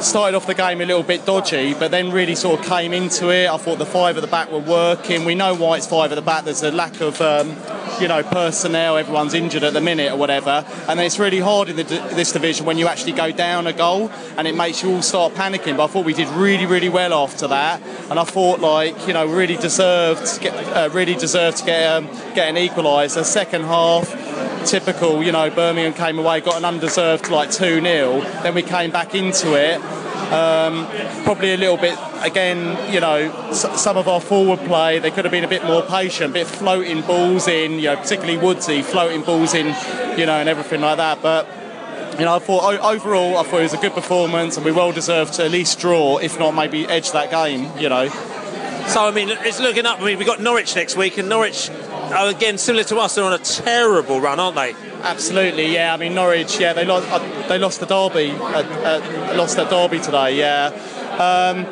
started 0.00 0.36
off 0.36 0.46
the 0.46 0.54
game 0.54 0.80
a 0.80 0.86
little 0.86 1.02
bit 1.02 1.26
dodgy, 1.26 1.74
but 1.74 1.90
then 1.90 2.10
really 2.10 2.34
sort 2.34 2.60
of 2.60 2.66
came 2.66 2.92
into 2.94 3.28
it. 3.30 3.48
I 3.48 3.58
thought 3.58 3.78
the 3.78 3.86
five 3.86 4.16
at 4.16 4.22
the 4.22 4.26
back 4.26 4.50
were 4.50 4.58
working. 4.58 5.24
We 5.24 5.34
know 5.34 5.54
why 5.54 5.76
it's 5.76 5.86
five 5.86 6.12
at 6.12 6.14
the 6.14 6.22
back. 6.22 6.44
There's 6.44 6.62
a 6.62 6.70
lack 6.70 7.00
of, 7.00 7.20
um, 7.20 7.54
you 8.00 8.08
know, 8.08 8.22
personnel. 8.22 8.96
Everyone's 8.96 9.34
injured 9.34 9.62
at 9.62 9.74
the 9.74 9.80
minute 9.80 10.12
or 10.12 10.16
whatever. 10.16 10.64
And 10.88 10.98
it's 10.98 11.18
really 11.18 11.40
hard 11.40 11.68
in 11.68 11.76
the, 11.76 11.84
this 11.84 12.32
division 12.32 12.64
when 12.64 12.78
you 12.78 12.88
actually 12.88 13.12
go 13.12 13.30
down 13.30 13.66
a 13.66 13.72
goal 13.74 14.10
and 14.38 14.48
it 14.48 14.54
makes 14.54 14.82
you 14.82 14.90
all 14.90 15.02
start 15.02 15.34
panicking. 15.34 15.76
But 15.76 15.84
I 15.84 15.86
thought 15.88 16.06
we 16.06 16.14
did 16.14 16.28
really, 16.28 16.64
really 16.64 16.88
well 16.88 17.12
after 17.12 17.46
that. 17.48 17.82
And 18.08 18.18
I 18.18 18.24
thought, 18.24 18.60
like, 18.60 19.06
you 19.06 19.12
know, 19.12 19.26
really 19.26 19.56
deserved, 19.56 20.44
uh, 20.46 20.88
really 20.92 21.14
deserved 21.14 21.58
to 21.58 21.64
get 21.66 21.86
um, 21.92 22.06
get 22.34 22.48
an 22.48 22.56
equaliser. 22.56 23.24
Second 23.24 23.64
half, 23.64 24.19
typical, 24.66 25.22
you 25.22 25.32
know, 25.32 25.50
Birmingham 25.50 25.92
came 25.94 26.18
away, 26.18 26.40
got 26.40 26.56
an 26.56 26.64
undeserved 26.64 27.30
like 27.30 27.50
2 27.50 27.80
0. 27.80 28.20
Then 28.42 28.54
we 28.54 28.62
came 28.62 28.90
back 28.90 29.14
into 29.14 29.54
it. 29.54 29.80
Um, 30.32 30.86
probably 31.24 31.54
a 31.54 31.56
little 31.56 31.76
bit 31.76 31.98
again, 32.22 32.92
you 32.92 33.00
know, 33.00 33.16
s- 33.50 33.80
some 33.80 33.96
of 33.96 34.06
our 34.06 34.20
forward 34.20 34.60
play 34.60 35.00
they 35.00 35.10
could 35.10 35.24
have 35.24 35.32
been 35.32 35.42
a 35.44 35.48
bit 35.48 35.64
more 35.64 35.82
patient, 35.82 36.30
a 36.30 36.34
bit 36.34 36.46
floating 36.46 37.00
balls 37.02 37.48
in, 37.48 37.72
you 37.80 37.86
know, 37.86 37.96
particularly 37.96 38.38
Woodsy 38.38 38.82
floating 38.82 39.22
balls 39.22 39.54
in, 39.54 39.66
you 40.18 40.26
know, 40.26 40.34
and 40.38 40.48
everything 40.48 40.80
like 40.82 40.98
that. 40.98 41.20
But 41.20 41.48
you 42.18 42.24
know, 42.26 42.36
I 42.36 42.38
thought 42.38 42.78
overall, 42.84 43.38
I 43.38 43.42
thought 43.42 43.60
it 43.60 43.62
was 43.64 43.74
a 43.74 43.78
good 43.78 43.94
performance, 43.94 44.56
and 44.56 44.64
we 44.64 44.70
well 44.72 44.92
deserved 44.92 45.32
to 45.34 45.44
at 45.46 45.50
least 45.50 45.80
draw, 45.80 46.18
if 46.18 46.38
not 46.38 46.52
maybe 46.52 46.86
edge 46.86 47.10
that 47.12 47.30
game. 47.30 47.68
You 47.78 47.88
know. 47.88 48.08
So 48.88 49.04
I 49.06 49.10
mean, 49.12 49.30
it's 49.30 49.58
looking 49.58 49.86
up. 49.86 50.00
I 50.00 50.04
mean, 50.04 50.18
we've 50.18 50.26
got 50.26 50.40
Norwich 50.40 50.76
next 50.76 50.96
week, 50.96 51.18
and 51.18 51.28
Norwich, 51.28 51.70
again, 52.10 52.58
similar 52.58 52.84
to 52.84 52.98
us, 52.98 53.14
they're 53.14 53.24
on 53.24 53.32
a 53.32 53.38
terrible 53.38 54.20
run, 54.20 54.40
aren't 54.40 54.56
they? 54.56 54.74
Absolutely, 55.02 55.72
yeah. 55.72 55.94
I 55.94 55.96
mean, 55.96 56.14
Norwich, 56.14 56.58
yeah, 56.58 56.72
they 56.72 56.84
lost. 56.84 57.08
Uh, 57.10 57.48
they 57.48 57.58
lost 57.58 57.80
the 57.80 57.86
derby. 57.86 58.32
Uh, 58.32 58.62
uh, 58.62 59.34
lost 59.36 59.56
their 59.56 59.68
derby 59.68 59.98
today. 59.98 60.36
Yeah. 60.36 60.66
Um, 61.14 61.66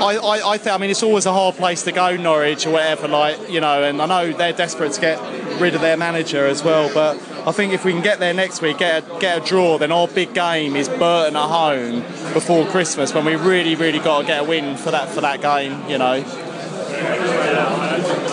I, 0.00 0.16
I, 0.16 0.50
I, 0.52 0.58
think. 0.58 0.74
I 0.74 0.78
mean, 0.78 0.90
it's 0.90 1.02
always 1.02 1.26
a 1.26 1.32
hard 1.32 1.54
place 1.54 1.82
to 1.84 1.92
go, 1.92 2.16
Norwich 2.16 2.66
or 2.66 2.72
whatever. 2.72 3.08
Like 3.08 3.50
you 3.50 3.60
know, 3.60 3.82
and 3.82 4.02
I 4.02 4.06
know 4.06 4.32
they're 4.32 4.52
desperate 4.52 4.92
to 4.92 5.00
get 5.00 5.60
rid 5.60 5.74
of 5.74 5.80
their 5.80 5.96
manager 5.96 6.46
as 6.46 6.62
well. 6.62 6.92
But 6.92 7.16
I 7.46 7.52
think 7.52 7.72
if 7.72 7.84
we 7.84 7.92
can 7.92 8.02
get 8.02 8.18
there 8.18 8.34
next 8.34 8.60
week, 8.60 8.78
get 8.78 9.04
a, 9.04 9.18
get 9.18 9.42
a 9.42 9.46
draw, 9.46 9.78
then 9.78 9.92
our 9.92 10.08
big 10.08 10.34
game 10.34 10.76
is 10.76 10.88
Burton 10.88 11.36
at 11.36 11.48
home 11.48 12.00
before 12.32 12.66
Christmas, 12.66 13.14
when 13.14 13.24
we 13.24 13.36
really, 13.36 13.76
really 13.76 14.00
got 14.00 14.22
to 14.22 14.26
get 14.26 14.40
a 14.40 14.44
win 14.44 14.76
for 14.76 14.90
that 14.90 15.08
for 15.08 15.20
that 15.20 15.40
game. 15.40 15.88
You 15.88 15.98
know 15.98 17.32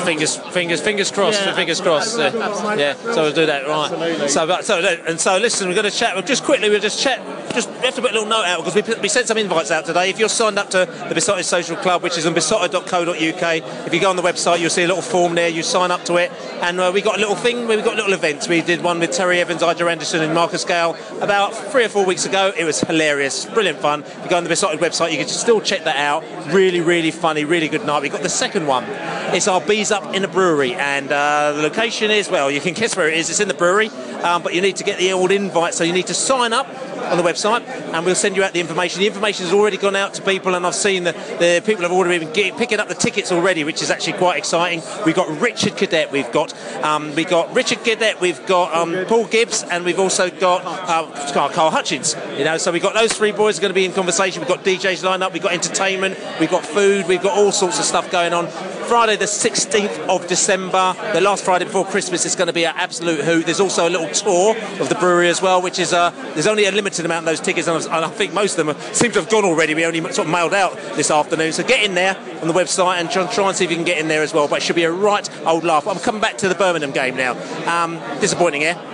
fingers, 0.02 0.38
fingers, 0.38 0.82
fingers 0.82 1.12
crossed. 1.12 1.42
Yeah, 1.42 1.56
fingers 1.56 1.82
crossed. 1.82 2.18
Uh, 2.18 2.76
yeah, 2.78 2.94
so 2.94 3.24
we'll 3.24 3.34
do 3.34 3.46
that 3.46 3.68
right. 3.68 3.92
Absolutely. 3.92 4.28
So, 4.28 4.62
so, 4.62 4.98
and 5.08 5.20
so, 5.20 5.38
listen, 5.38 5.68
we're 5.68 5.76
going 5.76 5.90
to 5.90 5.96
chat. 5.96 6.16
We'll 6.16 6.24
Just 6.24 6.44
quickly, 6.44 6.70
we'll 6.70 6.80
just 6.80 7.02
chat. 7.02 7.20
Just 7.54 7.70
we 7.70 7.86
have 7.86 7.96
to 7.96 8.02
put 8.02 8.12
a 8.12 8.14
little 8.14 8.30
note 8.30 8.46
out 8.46 8.64
because 8.64 8.76
we, 8.76 9.02
we 9.02 9.10
sent 9.10 9.28
some 9.28 9.38
invites 9.38 9.72
out 9.72 9.86
today. 9.86 10.10
If 10.10 10.20
you're 10.20 10.30
signed 10.30 10.58
up 10.58 10.70
to 10.70 10.86
the 11.10 11.16
Beesotted 11.16 11.46
Social 11.46 11.76
Club, 11.76 12.02
which 12.02 12.18
is 12.18 12.26
on 12.26 12.34
beesotted.co.uk, 12.34 13.16
if 13.18 13.94
you 13.94 14.00
go 14.00 14.10
on 14.10 14.16
the 14.16 14.22
website, 14.22 14.60
you'll 14.60 14.70
see 14.70 14.84
a 14.84 14.88
little 14.88 15.02
form 15.02 15.36
there. 15.36 15.50
You 15.50 15.64
sign 15.64 15.92
up 15.92 16.04
to 16.06 16.16
it, 16.16 16.32
and 16.62 16.80
uh, 16.80 16.92
we 16.94 17.02
got 17.02 17.18
a 17.18 17.20
little 17.20 17.36
thing. 17.36 17.68
We 17.68 17.76
got 17.78 17.96
little 17.96 18.14
events. 18.14 18.48
We 18.48 18.62
did 18.62 18.82
one 18.82 19.00
with 19.00 19.12
Terry 19.12 19.40
Evans, 19.40 19.64
Ijah 19.64 19.90
Anderson, 19.90 20.22
and 20.22 20.34
Marcus 20.34 20.64
Gayle 20.64 20.96
about 21.22 21.54
three 21.54 21.84
or 21.84 21.90
four 21.90 22.06
weeks 22.06 22.26
ago. 22.26 22.54
It 22.58 22.64
was 22.64 22.80
hilarious, 22.82 23.46
brilliant 23.46 23.80
fun. 23.80 24.04
If 24.04 24.24
you 24.24 24.30
go 24.30 24.38
on 24.38 24.44
the 24.44 24.50
Beesotted 24.50 24.80
website, 24.80 25.12
you 25.12 25.18
can 25.18 25.28
still 25.28 25.62
check 25.62 25.84
that 25.84 25.98
out. 25.98 26.24
Really, 26.54 26.82
really 26.82 27.12
funny, 27.12 27.46
really 27.46 27.68
good 27.68 27.86
night. 27.86 28.02
We 28.02 28.10
got 28.10 28.24
the 28.24 28.30
second 28.30 28.68
one. 28.68 28.86
It's 29.34 29.48
our 29.48 29.62
bees 29.62 29.92
up 29.92 30.14
in 30.14 30.26
a 30.26 30.28
brewery, 30.28 30.74
and 30.74 31.10
uh, 31.10 31.54
the 31.54 31.62
location 31.62 32.12
is 32.12 32.30
well, 32.30 32.52
you 32.52 32.60
can 32.60 32.74
guess 32.74 32.98
where 32.98 33.08
it 33.08 33.18
is. 33.18 33.30
It's 33.30 33.40
in 33.40 33.48
the 33.48 33.54
brewery, 33.54 33.88
um, 33.88 34.44
but 34.44 34.54
you 34.54 34.62
need 34.62 34.76
to 34.76 34.84
get 34.84 35.00
the 35.00 35.14
old 35.14 35.32
invite, 35.32 35.74
so 35.74 35.86
you 35.86 35.94
need 35.94 36.08
to 36.08 36.14
sign 36.14 36.52
up 36.52 36.68
on 37.12 37.18
the 37.18 37.24
website, 37.24 37.68
and 37.68 38.06
we'll 38.06 38.16
send 38.16 38.36
you 38.36 38.44
out 38.44 38.54
the 38.54 38.60
information. 38.60 39.02
The 39.02 39.08
information 39.08 39.46
has 39.46 39.54
already 39.54 39.78
gone 39.78 39.96
out 39.96 40.14
to 40.16 40.22
people, 40.22 40.56
and 40.56 40.66
I've 40.66 40.76
seen 40.76 41.04
the, 41.04 41.12
the 41.12 41.62
people 41.66 41.84
have 41.84 41.92
already 41.92 42.26
been 42.26 42.34
get, 42.34 42.58
picking 42.58 42.80
up 42.80 42.88
the 42.88 42.96
tickets 42.96 43.32
already, 43.32 43.64
which 43.64 43.82
is 43.82 43.92
actually 43.92 44.14
quite 44.14 44.38
exciting. 44.38 44.82
We've 45.06 45.16
got 45.16 45.30
Richard 45.42 45.74
Cadette, 45.74 46.12
we've 46.12 46.32
got 46.32 46.54
um, 46.84 47.14
we've 47.16 47.30
got 47.30 47.54
Richard 47.54 47.80
Cadette, 47.80 48.22
we've 48.22 48.44
got 48.48 48.74
um, 48.74 49.06
Paul 49.08 49.26
Gibbs, 49.26 49.64
and 49.64 49.84
we've 49.84 50.00
also 50.00 50.30
got 50.30 50.62
uh, 50.66 51.50
Carl 51.50 51.70
Hutchings. 51.70 52.16
You 52.38 52.46
know, 52.46 52.58
so 52.58 52.72
we've 52.72 52.82
got 52.82 52.94
those 52.94 53.14
three 53.14 53.32
boys 53.32 53.58
are 53.58 53.62
going 53.62 53.72
to 53.72 53.76
be 53.76 53.86
in 53.86 53.92
conversation. 53.92 54.42
We've 54.42 54.50
got 54.50 54.64
DJs 54.64 55.04
lined 55.04 55.22
up, 55.22 55.34
we've 55.34 55.44
got 55.44 55.54
entertainment, 55.54 56.18
we've 56.40 56.50
got 56.50 56.66
food, 56.66 57.08
we've 57.08 57.22
got 57.22 57.38
all 57.38 57.52
sorts 57.52 57.78
of 57.78 57.86
stuff 57.86 58.10
going 58.10 58.34
on 58.34 58.48
Friday, 58.92 59.16
the 59.16 59.24
16th 59.24 60.10
of 60.10 60.28
December, 60.28 60.94
the 61.14 61.22
last 61.22 61.46
Friday 61.46 61.64
before 61.64 61.86
Christmas, 61.86 62.26
is 62.26 62.36
going 62.36 62.48
to 62.48 62.54
be 62.54 62.66
an 62.66 62.74
absolute 62.76 63.22
hoot. 63.24 63.46
There's 63.46 63.62
also 63.62 63.88
a 63.88 63.90
little 63.90 64.10
tour 64.10 64.54
of 64.82 64.90
the 64.90 64.96
brewery 64.96 65.30
as 65.30 65.42
well, 65.42 65.62
which 65.62 65.80
is 65.80 65.94
uh, 65.94 66.10
there's 66.34 66.46
only 66.46 66.66
a 66.66 66.74
limited 66.74 67.01
amount 67.06 67.28
of 67.28 67.32
those 67.32 67.40
tickets, 67.40 67.68
and 67.68 67.78
I 67.88 68.10
think 68.10 68.34
most 68.34 68.58
of 68.58 68.66
them 68.66 68.76
seem 68.94 69.12
to 69.12 69.20
have 69.20 69.30
gone 69.30 69.46
already. 69.46 69.74
We 69.74 69.86
only 69.86 70.02
sort 70.14 70.28
of 70.28 70.30
mailed 70.30 70.54
out 70.54 70.76
this 70.96 71.12
afternoon, 71.12 71.54
so 71.54 71.64
get 71.64 71.84
in 71.84 71.94
there 71.94 72.18
on 72.42 72.48
the 72.48 72.54
website 72.54 73.00
and 73.00 73.10
try, 73.10 73.32
try 73.32 73.48
and 73.48 73.58
see 73.58 73.66
if 73.66 73.72
you 73.72 73.78
can 73.78 73.86
get 73.86 73.98
in 73.98 74.08
there 74.08 74.24
as 74.24 74.34
well. 74.34 74.48
But 74.48 74.60
it 74.60 74.64
should 74.64 74.76
be 74.76 74.84
a 74.84 74.92
right 74.92 75.28
old 75.46 75.64
laugh. 75.64 75.88
I'm 75.88 76.00
coming 76.00 76.22
back 76.22 76.38
to 76.40 76.50
the 76.50 76.56
Birmingham 76.56 76.92
game 76.92 77.16
now. 77.16 77.34
Um, 77.68 78.00
disappointing, 78.20 78.62
yeah. 78.64 78.91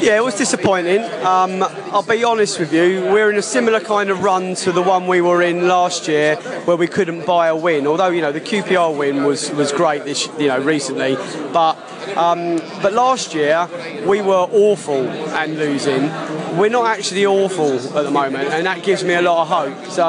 Yeah, 0.00 0.16
it 0.16 0.24
was 0.24 0.34
disappointing. 0.34 1.04
Um, 1.24 1.62
I'll 1.92 2.02
be 2.02 2.24
honest 2.24 2.58
with 2.58 2.72
you, 2.72 3.02
we're 3.12 3.30
in 3.30 3.36
a 3.36 3.42
similar 3.42 3.78
kind 3.78 4.10
of 4.10 4.24
run 4.24 4.56
to 4.56 4.72
the 4.72 4.82
one 4.82 5.06
we 5.06 5.20
were 5.20 5.40
in 5.40 5.68
last 5.68 6.08
year, 6.08 6.36
where 6.64 6.76
we 6.76 6.88
couldn't 6.88 7.24
buy 7.24 7.48
a 7.48 7.56
win. 7.56 7.86
Although 7.86 8.08
you 8.08 8.20
know 8.20 8.32
the 8.32 8.40
QPR 8.40 8.96
win 8.96 9.22
was 9.22 9.50
was 9.52 9.70
great 9.70 10.04
this 10.04 10.26
you 10.38 10.48
know 10.48 10.60
recently, 10.60 11.14
but 11.52 11.74
um, 12.16 12.56
but 12.82 12.92
last 12.92 13.34
year 13.34 13.68
we 14.04 14.20
were 14.20 14.48
awful 14.50 15.06
and 15.08 15.56
losing. 15.56 16.02
We're 16.58 16.70
not 16.70 16.86
actually 16.86 17.26
awful 17.26 17.74
at 17.74 18.04
the 18.04 18.10
moment, 18.10 18.48
and 18.48 18.66
that 18.66 18.82
gives 18.82 19.04
me 19.04 19.14
a 19.14 19.22
lot 19.22 19.42
of 19.42 19.48
hope. 19.48 19.90
So 19.90 20.04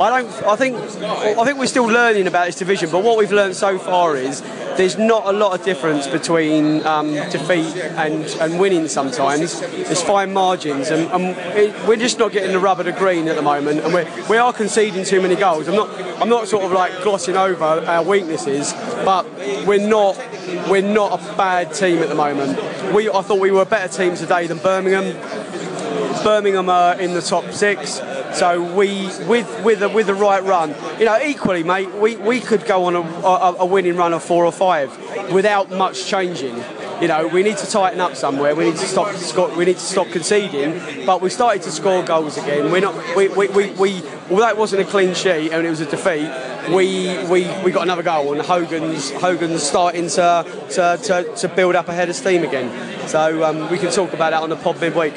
I 0.00 0.22
don't. 0.22 0.44
I 0.44 0.56
think. 0.56 0.76
I 0.78 1.44
think 1.44 1.58
we're 1.58 1.66
still 1.66 1.86
learning 1.86 2.26
about 2.26 2.46
this 2.46 2.56
division. 2.56 2.90
But 2.90 3.04
what 3.04 3.18
we've 3.18 3.32
learned 3.32 3.56
so 3.56 3.78
far 3.78 4.16
is 4.16 4.42
there's 4.76 4.98
not 4.98 5.26
a 5.26 5.32
lot 5.32 5.58
of 5.58 5.64
difference 5.64 6.06
between 6.06 6.84
um, 6.86 7.12
defeat 7.30 7.76
and, 7.76 8.24
and 8.40 8.58
winning. 8.58 8.88
Sometimes 8.88 9.60
there's 9.60 10.02
fine 10.02 10.32
margins, 10.32 10.90
and, 10.90 11.10
and 11.10 11.36
it, 11.56 11.86
we're 11.86 11.96
just 11.96 12.18
not 12.18 12.32
getting 12.32 12.52
the 12.52 12.58
rubber 12.58 12.84
to 12.84 12.92
green 12.92 13.28
at 13.28 13.36
the 13.36 13.42
moment. 13.42 13.80
And 13.80 13.92
we're, 13.92 14.08
we 14.28 14.36
are 14.36 14.52
conceding 14.52 15.04
too 15.04 15.20
many 15.20 15.36
goals. 15.36 15.68
I'm 15.68 15.76
not. 15.76 15.90
I'm 16.20 16.28
not 16.28 16.48
sort 16.48 16.64
of 16.64 16.72
like 16.72 17.02
glossing 17.02 17.36
over 17.36 17.64
our 17.64 18.02
weaknesses, 18.04 18.72
but 19.04 19.24
we're 19.66 19.86
not. 19.86 20.16
We're 20.68 20.82
not 20.82 21.20
a 21.20 21.36
bad 21.36 21.72
team 21.74 21.98
at 21.98 22.08
the 22.08 22.14
moment. 22.14 22.58
We. 22.94 23.08
I 23.08 23.22
thought 23.22 23.40
we 23.40 23.50
were 23.50 23.62
a 23.62 23.66
better 23.66 23.92
team 23.92 24.14
today 24.16 24.46
than 24.46 24.58
Birmingham. 24.58 25.16
Birmingham 26.22 26.68
are 26.68 27.00
in 27.00 27.14
the 27.14 27.22
top 27.22 27.50
six. 27.52 28.00
So 28.34 28.62
we, 28.74 29.06
with 29.26 29.62
with 29.64 29.82
a, 29.82 29.88
with 29.88 30.06
the 30.06 30.14
right 30.14 30.42
run, 30.42 30.74
you 30.98 31.04
know, 31.04 31.18
equally, 31.22 31.62
mate, 31.62 31.92
we, 31.94 32.16
we 32.16 32.40
could 32.40 32.64
go 32.66 32.84
on 32.86 32.96
a, 32.96 33.00
a, 33.00 33.54
a 33.60 33.66
winning 33.66 33.96
run 33.96 34.12
of 34.14 34.22
four 34.22 34.44
or 34.44 34.52
five 34.52 34.90
without 35.32 35.70
much 35.70 36.06
changing. 36.06 36.56
You 37.00 37.08
know, 37.08 37.26
we 37.26 37.42
need 37.42 37.56
to 37.56 37.66
tighten 37.66 38.00
up 38.00 38.14
somewhere. 38.14 38.54
We 38.54 38.64
need 38.64 38.76
to 38.76 38.86
stop. 38.86 39.14
sco- 39.16 39.54
We 39.56 39.64
need 39.64 39.74
to 39.78 39.80
stop 39.84 40.06
conceding. 40.08 41.04
But 41.04 41.20
we 41.20 41.30
started 41.30 41.62
to 41.62 41.72
score 41.72 42.02
goals 42.04 42.36
again. 42.38 42.70
We're 42.70 42.80
not. 42.80 42.94
We, 43.16 43.28
we, 43.28 43.48
we, 43.48 43.70
we 43.72 44.02
although 44.30 44.48
it 44.48 44.56
wasn't 44.56 44.82
a 44.82 44.90
clean 44.90 45.12
sheet 45.14 45.50
and 45.52 45.66
it 45.66 45.70
was 45.70 45.80
a 45.80 45.86
defeat, 45.86 46.30
we 46.72 47.18
we, 47.28 47.62
we 47.64 47.70
got 47.72 47.82
another 47.82 48.04
goal 48.04 48.32
and 48.32 48.40
Hogan's 48.40 49.10
Hogan's 49.10 49.62
starting 49.64 50.06
to 50.10 50.46
to, 50.70 50.98
to, 51.02 51.34
to 51.36 51.48
build 51.48 51.74
up 51.74 51.88
a 51.88 51.92
head 51.92 52.08
of 52.08 52.14
steam 52.16 52.44
again. 52.44 52.70
So 53.08 53.42
um, 53.44 53.68
we 53.70 53.78
can 53.78 53.90
talk 53.90 54.12
about 54.12 54.30
that 54.30 54.42
on 54.42 54.48
the 54.48 54.56
pod 54.56 54.80
midweek. 54.80 55.14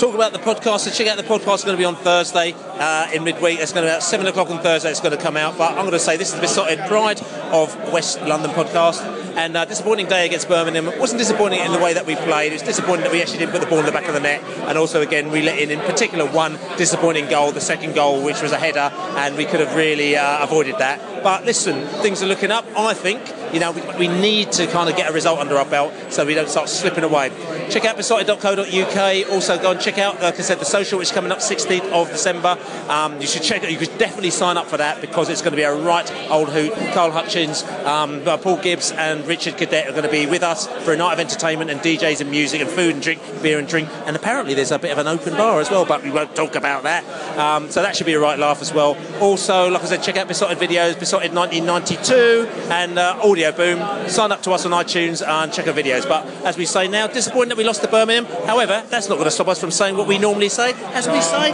Talk 0.00 0.14
about 0.14 0.32
the 0.32 0.38
podcast. 0.38 0.78
So 0.78 0.90
check 0.90 1.08
out 1.08 1.18
the 1.18 1.22
podcast. 1.22 1.56
It's 1.56 1.64
going 1.64 1.76
to 1.76 1.78
be 1.78 1.84
on 1.84 1.94
Thursday 1.94 2.54
uh, 2.56 3.10
in 3.12 3.22
midweek. 3.22 3.60
It's 3.60 3.74
going 3.74 3.84
to 3.84 3.90
be 3.90 3.92
about 3.92 4.02
seven 4.02 4.26
o'clock 4.26 4.48
on 4.48 4.62
Thursday. 4.62 4.90
It's 4.90 5.00
going 5.00 5.14
to 5.14 5.22
come 5.22 5.36
out. 5.36 5.58
But 5.58 5.72
I'm 5.72 5.80
going 5.80 5.90
to 5.90 5.98
say 5.98 6.16
this 6.16 6.28
is 6.28 6.36
the 6.36 6.40
Beesotted 6.40 6.78
Pride 6.88 7.20
of 7.52 7.76
West 7.92 8.18
London 8.22 8.50
podcast. 8.52 9.02
And 9.36 9.54
uh, 9.54 9.66
disappointing 9.66 10.06
day 10.06 10.24
against 10.24 10.48
Birmingham. 10.48 10.88
It 10.88 10.98
wasn't 10.98 11.18
disappointing 11.18 11.60
in 11.60 11.72
the 11.72 11.78
way 11.78 11.92
that 11.92 12.06
we 12.06 12.16
played. 12.16 12.50
It 12.50 12.54
was 12.54 12.62
disappointing 12.62 13.02
that 13.02 13.12
we 13.12 13.20
actually 13.20 13.40
didn't 13.40 13.52
put 13.52 13.60
the 13.60 13.66
ball 13.66 13.80
in 13.80 13.84
the 13.84 13.92
back 13.92 14.08
of 14.08 14.14
the 14.14 14.20
net. 14.20 14.42
And 14.66 14.78
also, 14.78 15.02
again, 15.02 15.30
we 15.30 15.42
let 15.42 15.58
in, 15.58 15.70
in 15.70 15.80
particular, 15.80 16.24
one 16.24 16.58
disappointing 16.78 17.28
goal, 17.28 17.52
the 17.52 17.60
second 17.60 17.94
goal, 17.94 18.24
which 18.24 18.40
was 18.40 18.52
a 18.52 18.58
header, 18.58 18.90
and 19.18 19.36
we 19.36 19.44
could 19.44 19.60
have 19.60 19.76
really 19.76 20.16
uh, 20.16 20.42
avoided 20.42 20.78
that. 20.78 21.22
But 21.22 21.44
listen, 21.44 21.86
things 22.00 22.22
are 22.22 22.26
looking 22.26 22.50
up. 22.50 22.64
I 22.74 22.94
think 22.94 23.20
you 23.52 23.60
know 23.60 23.72
we, 23.72 23.82
we 23.98 24.08
need 24.08 24.52
to 24.52 24.66
kind 24.66 24.88
of 24.88 24.96
get 24.96 25.10
a 25.10 25.12
result 25.12 25.38
under 25.38 25.56
our 25.56 25.64
belt 25.64 25.92
so 26.10 26.24
we 26.24 26.34
don't 26.34 26.48
start 26.48 26.68
slipping 26.68 27.04
away. 27.04 27.30
Check 27.70 27.84
out 27.84 27.96
beesotted.co.uk. 27.96 29.30
Also, 29.30 29.60
go 29.60 29.70
and 29.70 29.80
check 29.80 29.98
out, 29.98 30.20
like 30.20 30.38
I 30.38 30.42
said, 30.42 30.58
the 30.58 30.64
social, 30.64 30.98
which 30.98 31.08
is 31.08 31.12
coming 31.12 31.30
up 31.30 31.38
16th 31.38 31.92
of 31.92 32.08
December. 32.08 32.58
Um, 32.88 33.20
you 33.20 33.26
should 33.26 33.42
check 33.42 33.62
it. 33.62 33.70
You 33.70 33.78
could 33.78 33.96
definitely 33.98 34.30
sign 34.30 34.56
up 34.56 34.66
for 34.66 34.76
that 34.76 35.00
because 35.00 35.28
it's 35.28 35.40
going 35.40 35.52
to 35.52 35.56
be 35.56 35.62
a 35.62 35.74
right 35.74 36.10
old 36.30 36.48
hoot. 36.48 36.72
Carl 36.92 37.12
Hutchings, 37.12 37.62
um, 37.84 38.22
Paul 38.24 38.56
Gibbs, 38.56 38.90
and 38.92 39.26
Richard 39.26 39.54
Cadette 39.54 39.88
are 39.88 39.92
going 39.92 40.02
to 40.02 40.10
be 40.10 40.26
with 40.26 40.42
us 40.42 40.66
for 40.84 40.92
a 40.92 40.96
night 40.96 41.12
of 41.12 41.20
entertainment 41.20 41.70
and 41.70 41.80
DJs 41.80 42.20
and 42.20 42.30
music 42.30 42.60
and 42.60 42.68
food 42.68 42.94
and 42.94 43.02
drink, 43.02 43.20
beer 43.42 43.58
and 43.58 43.68
drink. 43.68 43.88
And 44.06 44.16
apparently, 44.16 44.54
there's 44.54 44.72
a 44.72 44.78
bit 44.78 44.90
of 44.90 44.98
an 44.98 45.06
open 45.06 45.34
bar 45.34 45.60
as 45.60 45.70
well, 45.70 45.84
but 45.84 46.02
we 46.02 46.10
won't 46.10 46.34
talk 46.34 46.56
about 46.56 46.82
that. 46.82 47.04
Um, 47.38 47.70
so 47.70 47.82
that 47.82 47.96
should 47.96 48.06
be 48.06 48.14
a 48.14 48.20
right 48.20 48.38
laugh 48.38 48.60
as 48.60 48.72
well. 48.72 48.96
Also, 49.20 49.70
like 49.70 49.82
I 49.82 49.86
said, 49.86 50.02
check 50.02 50.16
out 50.16 50.28
Beesotted 50.28 50.58
videos, 50.58 50.98
Beesotted 50.98 51.32
1992, 51.34 52.48
and 52.70 52.98
uh, 52.98 53.18
Boom. 53.50 54.08
Sign 54.08 54.32
up 54.32 54.42
to 54.42 54.52
us 54.52 54.66
on 54.66 54.72
iTunes 54.72 55.26
and 55.26 55.52
check 55.52 55.66
our 55.66 55.74
videos. 55.74 56.06
But 56.06 56.26
as 56.44 56.56
we 56.58 56.66
say 56.66 56.86
now, 56.86 57.06
disappointed 57.06 57.50
that 57.50 57.58
we 57.58 57.64
lost 57.64 57.80
to 57.82 57.88
Birmingham. 57.88 58.26
However, 58.46 58.84
that's 58.88 59.08
not 59.08 59.14
going 59.14 59.24
to 59.24 59.30
stop 59.30 59.48
us 59.48 59.60
from 59.60 59.70
saying 59.70 59.96
what 59.96 60.06
we 60.06 60.18
normally 60.18 60.50
say. 60.50 60.72
As 60.92 61.08
we 61.08 61.20
say, 61.20 61.50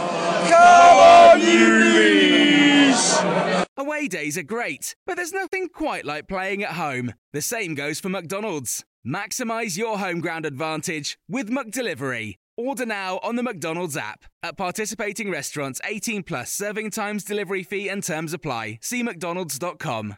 come 0.49 0.97
on, 0.97 1.41
you 1.41 1.87
Away 3.77 4.07
days 4.07 4.37
are 4.37 4.43
great, 4.43 4.95
but 5.05 5.15
there's 5.15 5.31
nothing 5.31 5.69
quite 5.69 6.03
like 6.03 6.27
playing 6.27 6.63
at 6.63 6.73
home. 6.73 7.13
The 7.31 7.41
same 7.41 7.73
goes 7.73 7.99
for 7.99 8.09
McDonald's. 8.09 8.83
Maximise 9.07 9.77
your 9.77 9.99
home 9.99 10.19
ground 10.19 10.45
advantage 10.45 11.17
with 11.29 11.49
McDelivery. 11.49 12.35
Order 12.57 12.87
now 12.87 13.19
on 13.21 13.35
the 13.35 13.43
McDonald's 13.43 13.95
app. 13.95 14.25
At 14.43 14.57
participating 14.57 15.29
restaurants, 15.29 15.79
18 15.85 16.23
plus 16.23 16.51
serving 16.51 16.91
times, 16.91 17.23
delivery 17.23 17.63
fee, 17.63 17.87
and 17.87 18.03
terms 18.03 18.33
apply. 18.33 18.79
See 18.81 19.03
McDonald's.com. 19.03 20.17